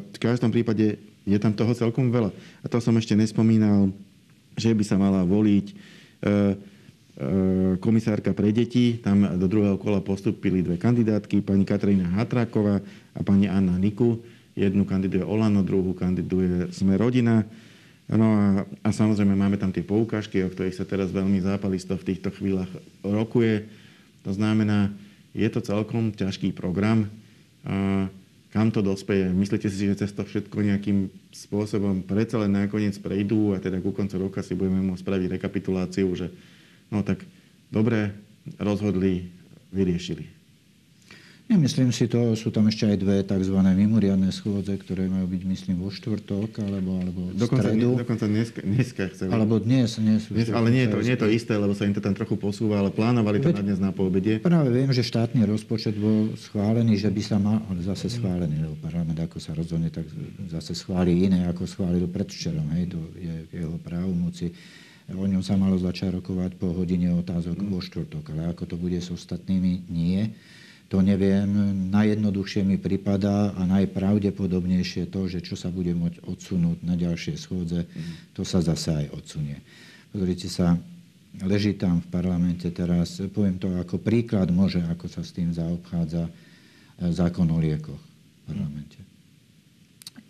v 0.00 0.18
každom 0.20 0.52
prípade 0.52 0.96
je 1.24 1.38
tam 1.40 1.56
toho 1.56 1.72
celkom 1.72 2.12
veľa. 2.12 2.30
A 2.60 2.66
to 2.68 2.78
som 2.80 2.94
ešte 3.00 3.16
nespomínal, 3.16 3.88
že 4.54 4.70
by 4.76 4.84
sa 4.84 5.00
mala 5.00 5.24
voliť 5.24 5.66
e, 5.66 5.74
e, 5.74 6.26
komisárka 7.80 8.36
pre 8.36 8.52
deti. 8.52 9.00
Tam 9.00 9.24
do 9.40 9.48
druhého 9.48 9.80
kola 9.80 10.04
postupili 10.04 10.60
dve 10.60 10.76
kandidátky, 10.76 11.40
pani 11.40 11.64
Katarína 11.64 12.12
Hatráková 12.20 12.84
a 13.16 13.20
pani 13.24 13.48
Anna 13.48 13.74
Niku. 13.80 14.20
Jednu 14.54 14.86
kandiduje 14.86 15.26
Olano, 15.26 15.66
druhú 15.66 15.96
kandiduje 15.96 16.70
Sme 16.70 16.94
rodina. 16.94 17.42
No 18.04 18.36
a, 18.36 18.46
a 18.84 18.88
samozrejme 18.92 19.32
máme 19.32 19.56
tam 19.56 19.72
tie 19.72 19.80
poukážky, 19.80 20.44
o 20.44 20.52
ktorých 20.52 20.76
sa 20.76 20.84
teraz 20.84 21.08
veľmi 21.08 21.40
zápalisto 21.40 21.96
v 21.96 22.06
týchto 22.14 22.28
chvíľach 22.30 22.68
rokuje. 23.00 23.64
To 24.28 24.30
znamená, 24.36 24.92
je 25.32 25.48
to 25.48 25.64
celkom 25.64 26.12
ťažký 26.12 26.52
program. 26.52 27.08
A 27.64 28.06
kam 28.54 28.70
to 28.70 28.86
dospeje? 28.86 29.26
Myslíte 29.34 29.66
si, 29.66 29.90
že 29.90 29.98
cez 29.98 30.14
to 30.14 30.22
všetko 30.22 30.62
nejakým 30.62 31.10
spôsobom 31.34 32.06
predsa 32.06 32.38
len 32.38 32.54
nakoniec 32.54 32.94
prejdú 33.02 33.50
a 33.50 33.58
teda 33.58 33.82
ku 33.82 33.90
koncu 33.90 34.30
roka 34.30 34.46
si 34.46 34.54
budeme 34.54 34.78
môcť 34.78 35.02
spraviť 35.02 35.28
rekapituláciu, 35.34 36.06
že 36.14 36.30
no 36.94 37.02
tak 37.02 37.26
dobre 37.74 38.14
rozhodli, 38.62 39.26
vyriešili. 39.74 40.43
Nemyslím 41.44 41.92
si 41.92 42.08
to, 42.08 42.32
sú 42.40 42.48
tam 42.48 42.72
ešte 42.72 42.88
aj 42.88 42.96
dve 43.04 43.20
tzv. 43.20 43.52
mimoriadne 43.52 44.32
schôdze, 44.32 44.80
ktoré 44.80 45.12
majú 45.12 45.28
byť, 45.28 45.42
myslím, 45.44 45.76
vo 45.76 45.92
štvrtok 45.92 46.56
alebo, 46.64 46.96
alebo 47.04 47.20
v 47.28 47.36
dokonca, 47.36 47.68
stredu. 47.68 47.88
Ne, 47.92 48.00
dokonca 48.00 48.24
dneska, 48.24 48.60
dneska 48.64 49.02
chceli. 49.12 49.28
Alebo 49.28 49.54
dnes, 49.60 50.00
sú. 50.00 50.32
Dnes, 50.32 50.48
ale 50.48 50.72
nie 50.72 50.88
je, 50.88 50.96
to, 50.96 50.98
nie 51.04 51.12
je 51.12 51.20
to 51.20 51.28
isté, 51.28 51.52
lebo 51.60 51.76
sa 51.76 51.84
im 51.84 51.92
to 51.92 52.00
tam 52.00 52.16
trochu 52.16 52.40
posúva, 52.40 52.80
ale 52.80 52.88
plánovali 52.88 53.44
to 53.44 53.52
Veď, 53.52 53.60
na 53.60 53.64
dnes 53.68 53.76
na 53.76 53.92
poobede. 53.92 54.40
Práve 54.40 54.72
viem, 54.72 54.88
že 54.88 55.04
štátny 55.04 55.44
rozpočet 55.44 55.92
bol 56.00 56.32
schválený, 56.32 56.96
že 56.96 57.12
by 57.12 57.20
sa 57.20 57.36
mal, 57.36 57.60
ale 57.68 57.84
zase 57.84 58.08
schválený, 58.08 58.64
lebo 58.64 58.80
parlament 58.80 59.20
ako 59.20 59.36
sa 59.36 59.52
rozhodne, 59.52 59.92
tak 59.92 60.08
zase 60.48 60.72
schváli 60.72 61.28
iné, 61.28 61.44
ako 61.52 61.68
schválil 61.68 62.08
predvčerom. 62.08 62.72
Hej, 62.72 62.96
to 62.96 62.98
je 63.20 63.34
jeho 63.52 63.76
právomoci. 63.84 64.48
O 65.12 65.28
ňom 65.28 65.44
sa 65.44 65.60
malo 65.60 65.76
začať 65.76 66.16
rokovať 66.16 66.56
po 66.56 66.72
hodine 66.72 67.12
otázok 67.12 67.60
mm. 67.60 67.68
vo 67.68 67.84
štvrtok, 67.84 68.24
ale 68.32 68.56
ako 68.56 68.64
to 68.64 68.76
bude 68.80 68.96
s 68.96 69.12
ostatnými, 69.12 69.84
nie. 69.92 70.32
To 70.92 71.00
neviem. 71.00 71.48
Najjednoduchšie 71.88 72.62
mi 72.62 72.76
pripadá 72.76 73.56
a 73.56 73.62
najpravdepodobnejšie 73.64 75.08
to, 75.08 75.26
že 75.26 75.40
čo 75.40 75.56
sa 75.56 75.72
bude 75.72 75.96
môcť 75.96 76.22
odsunúť 76.28 76.78
na 76.84 76.94
ďalšie 76.94 77.40
schôdze, 77.40 77.88
to 78.36 78.44
sa 78.44 78.60
zase 78.60 78.92
aj 78.92 79.06
odsunie. 79.16 79.58
Pozrite 80.14 80.46
sa, 80.46 80.78
leží 81.42 81.74
tam 81.74 81.98
v 82.04 82.08
parlamente 82.12 82.68
teraz, 82.70 83.18
poviem 83.32 83.58
to 83.58 83.66
ako 83.74 83.98
príklad 83.98 84.52
môže, 84.54 84.78
ako 84.86 85.10
sa 85.10 85.26
s 85.26 85.34
tým 85.34 85.50
zaobchádza 85.50 86.28
e, 86.28 86.32
zákon 87.10 87.50
o 87.50 87.58
liekoch 87.58 87.98
v 87.98 88.40
parlamente. 88.46 89.00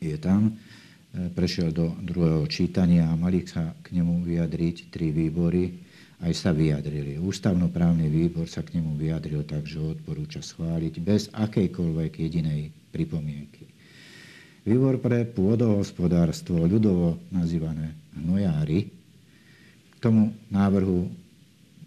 Je 0.00 0.16
tam, 0.16 0.48
e, 0.48 1.28
prešiel 1.34 1.74
do 1.74 1.92
druhého 2.00 2.48
čítania 2.48 3.12
a 3.12 3.18
mali 3.20 3.44
sa 3.44 3.76
k 3.84 4.00
nemu 4.00 4.24
vyjadriť 4.24 4.88
tri 4.88 5.12
výbory 5.12 5.83
aj 6.22 6.32
sa 6.36 6.54
vyjadrili. 6.54 7.18
Ústavnoprávny 7.18 8.06
výbor 8.06 8.46
sa 8.46 8.62
k 8.62 8.78
nemu 8.78 8.94
vyjadril 8.94 9.42
tak, 9.42 9.66
že 9.66 9.82
odporúča 9.82 10.44
schváliť 10.44 10.94
bez 11.02 11.32
akejkoľvek 11.34 12.12
jedinej 12.22 12.70
pripomienky. 12.94 13.66
Výbor 14.64 14.96
pre 15.02 15.28
pôdohospodárstvo, 15.28 16.64
ľudovo 16.64 17.20
nazývané 17.28 17.92
hnojári, 18.16 18.88
k 19.92 19.96
tomu 20.00 20.32
návrhu 20.48 21.12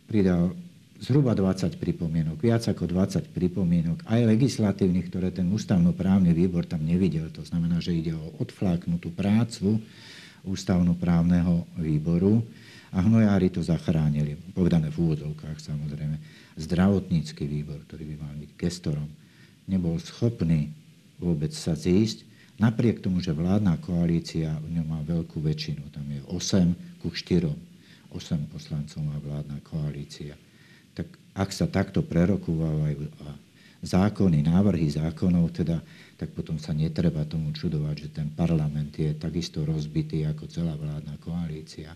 pridal 0.06 0.54
zhruba 1.02 1.34
20 1.34 1.78
pripomienok, 1.78 2.38
viac 2.42 2.66
ako 2.70 2.90
20 2.90 3.34
pripomienok, 3.34 4.06
aj 4.06 4.30
legislatívnych, 4.30 5.10
ktoré 5.10 5.30
ten 5.30 5.50
ústavnoprávny 5.50 6.34
výbor 6.34 6.66
tam 6.66 6.86
nevidel. 6.86 7.30
To 7.34 7.46
znamená, 7.46 7.82
že 7.82 7.98
ide 7.98 8.13
o 8.18 8.34
odfláknutú 8.42 9.13
prácu 9.13 9.82
ústavnoprávneho 10.48 11.68
výboru 11.78 12.40
a 12.96 13.04
hnojári 13.04 13.52
to 13.52 13.60
zachránili, 13.60 14.40
povedané 14.56 14.88
v 14.88 15.12
úvodzovkách 15.12 15.60
samozrejme. 15.60 16.16
Zdravotnícky 16.56 17.44
výbor, 17.44 17.84
ktorý 17.86 18.16
by 18.16 18.16
mal 18.18 18.34
byť 18.40 18.52
gestorom, 18.56 19.12
nebol 19.68 20.00
schopný 20.00 20.72
vôbec 21.20 21.52
sa 21.52 21.76
zísť, 21.76 22.24
napriek 22.58 23.04
tomu, 23.04 23.22
že 23.22 23.36
vládna 23.36 23.78
koalícia 23.82 24.56
v 24.64 24.80
ňom 24.80 24.88
má 24.88 25.02
veľkú 25.06 25.42
väčšinu. 25.42 25.92
Tam 25.94 26.06
je 26.10 26.22
8 26.30 27.02
ku 27.02 27.10
4. 27.14 27.52
8 28.14 28.54
poslancov 28.54 29.00
má 29.04 29.18
vládna 29.20 29.62
koalícia. 29.66 30.34
Tak 30.96 31.08
ak 31.38 31.50
sa 31.54 31.70
takto 31.70 32.02
prerokúvajú 32.02 33.14
zákony, 33.86 34.42
návrhy 34.46 34.90
zákonov, 34.90 35.54
teda, 35.54 35.78
tak 36.18 36.34
potom 36.34 36.58
sa 36.58 36.74
netreba 36.74 37.24
tomu 37.30 37.54
čudovať, 37.54 37.96
že 37.96 38.10
ten 38.10 38.28
parlament 38.34 38.90
je 38.98 39.14
takisto 39.14 39.62
rozbitý 39.62 40.26
ako 40.26 40.50
celá 40.50 40.74
vládna 40.74 41.14
koalícia. 41.22 41.94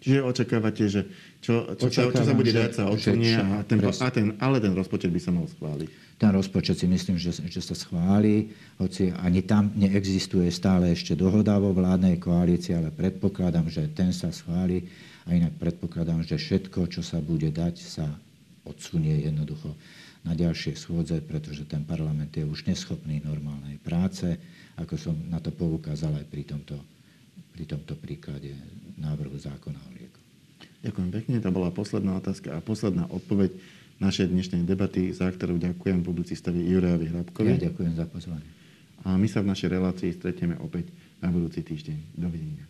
Čiže 0.00 0.24
očakávate, 0.24 0.88
že 0.88 1.04
čo, 1.44 1.76
čo, 1.76 1.92
čo, 1.92 2.08
čo 2.08 2.24
sa 2.24 2.32
bude 2.32 2.48
dať 2.48 2.70
sa 2.80 2.88
odsunie, 2.88 3.36
a 3.36 3.60
ten, 3.66 3.76
a 3.84 4.08
ten, 4.08 4.26
ale 4.40 4.56
ten 4.56 4.72
rozpočet 4.72 5.12
by 5.12 5.20
sa 5.20 5.36
mal 5.36 5.44
schváliť. 5.44 6.16
Ten 6.16 6.30
rozpočet 6.32 6.80
si 6.80 6.86
myslím, 6.88 7.20
že, 7.20 7.36
že 7.36 7.60
sa 7.60 7.76
schváli, 7.76 8.54
hoci 8.80 9.12
ani 9.12 9.44
tam 9.44 9.68
neexistuje 9.76 10.48
stále 10.48 10.96
ešte 10.96 11.12
dohoda 11.12 11.60
vo 11.60 11.76
vládnej 11.76 12.16
koalícii, 12.22 12.72
ale 12.72 12.88
predpokladám, 12.94 13.68
že 13.68 13.90
ten 13.92 14.14
sa 14.16 14.32
schváli 14.32 14.88
a 15.28 15.36
inak 15.36 15.58
predpokladám, 15.60 16.24
že 16.24 16.40
všetko, 16.40 16.88
čo 16.88 17.04
sa 17.04 17.20
bude 17.20 17.52
dať, 17.52 17.74
sa 17.76 18.06
odsunie 18.64 19.28
jednoducho 19.28 19.76
na 20.24 20.32
ďalšie 20.32 20.74
schôdze, 20.74 21.20
pretože 21.20 21.68
ten 21.68 21.84
parlament 21.84 22.32
je 22.32 22.48
už 22.48 22.64
neschopný 22.64 23.20
normálnej 23.20 23.76
práce, 23.78 24.40
ako 24.80 24.96
som 24.96 25.16
na 25.28 25.38
to 25.38 25.52
poukázal 25.52 26.16
aj 26.16 26.26
pri 26.26 26.42
tomto 26.48 26.76
pri 27.54 27.64
tomto 27.70 27.94
príklade 27.94 28.50
návrhu 28.98 29.38
zákona 29.38 29.78
o 29.78 29.90
liekoch. 29.94 30.24
Ďakujem 30.82 31.10
pekne, 31.14 31.36
to 31.38 31.50
bola 31.54 31.70
posledná 31.70 32.18
otázka 32.18 32.50
a 32.50 32.58
posledná 32.58 33.06
odpoveď 33.08 33.54
našej 34.02 34.26
dnešnej 34.34 34.66
debaty, 34.66 35.14
za 35.14 35.30
ktorú 35.30 35.56
ďakujem 35.62 36.02
publicistovi 36.02 36.66
Jurajovi 36.66 37.14
Hrabkovi. 37.14 37.54
Ja 37.56 37.70
ďakujem 37.70 37.94
za 37.94 38.06
pozvanie. 38.10 38.50
A 39.06 39.14
my 39.14 39.30
sa 39.30 39.40
v 39.40 39.54
našej 39.54 39.70
relácii 39.70 40.10
stretieme 40.18 40.58
opäť 40.58 40.90
na 41.22 41.30
budúci 41.30 41.62
týždeň. 41.62 42.18
Dovidenia. 42.18 42.66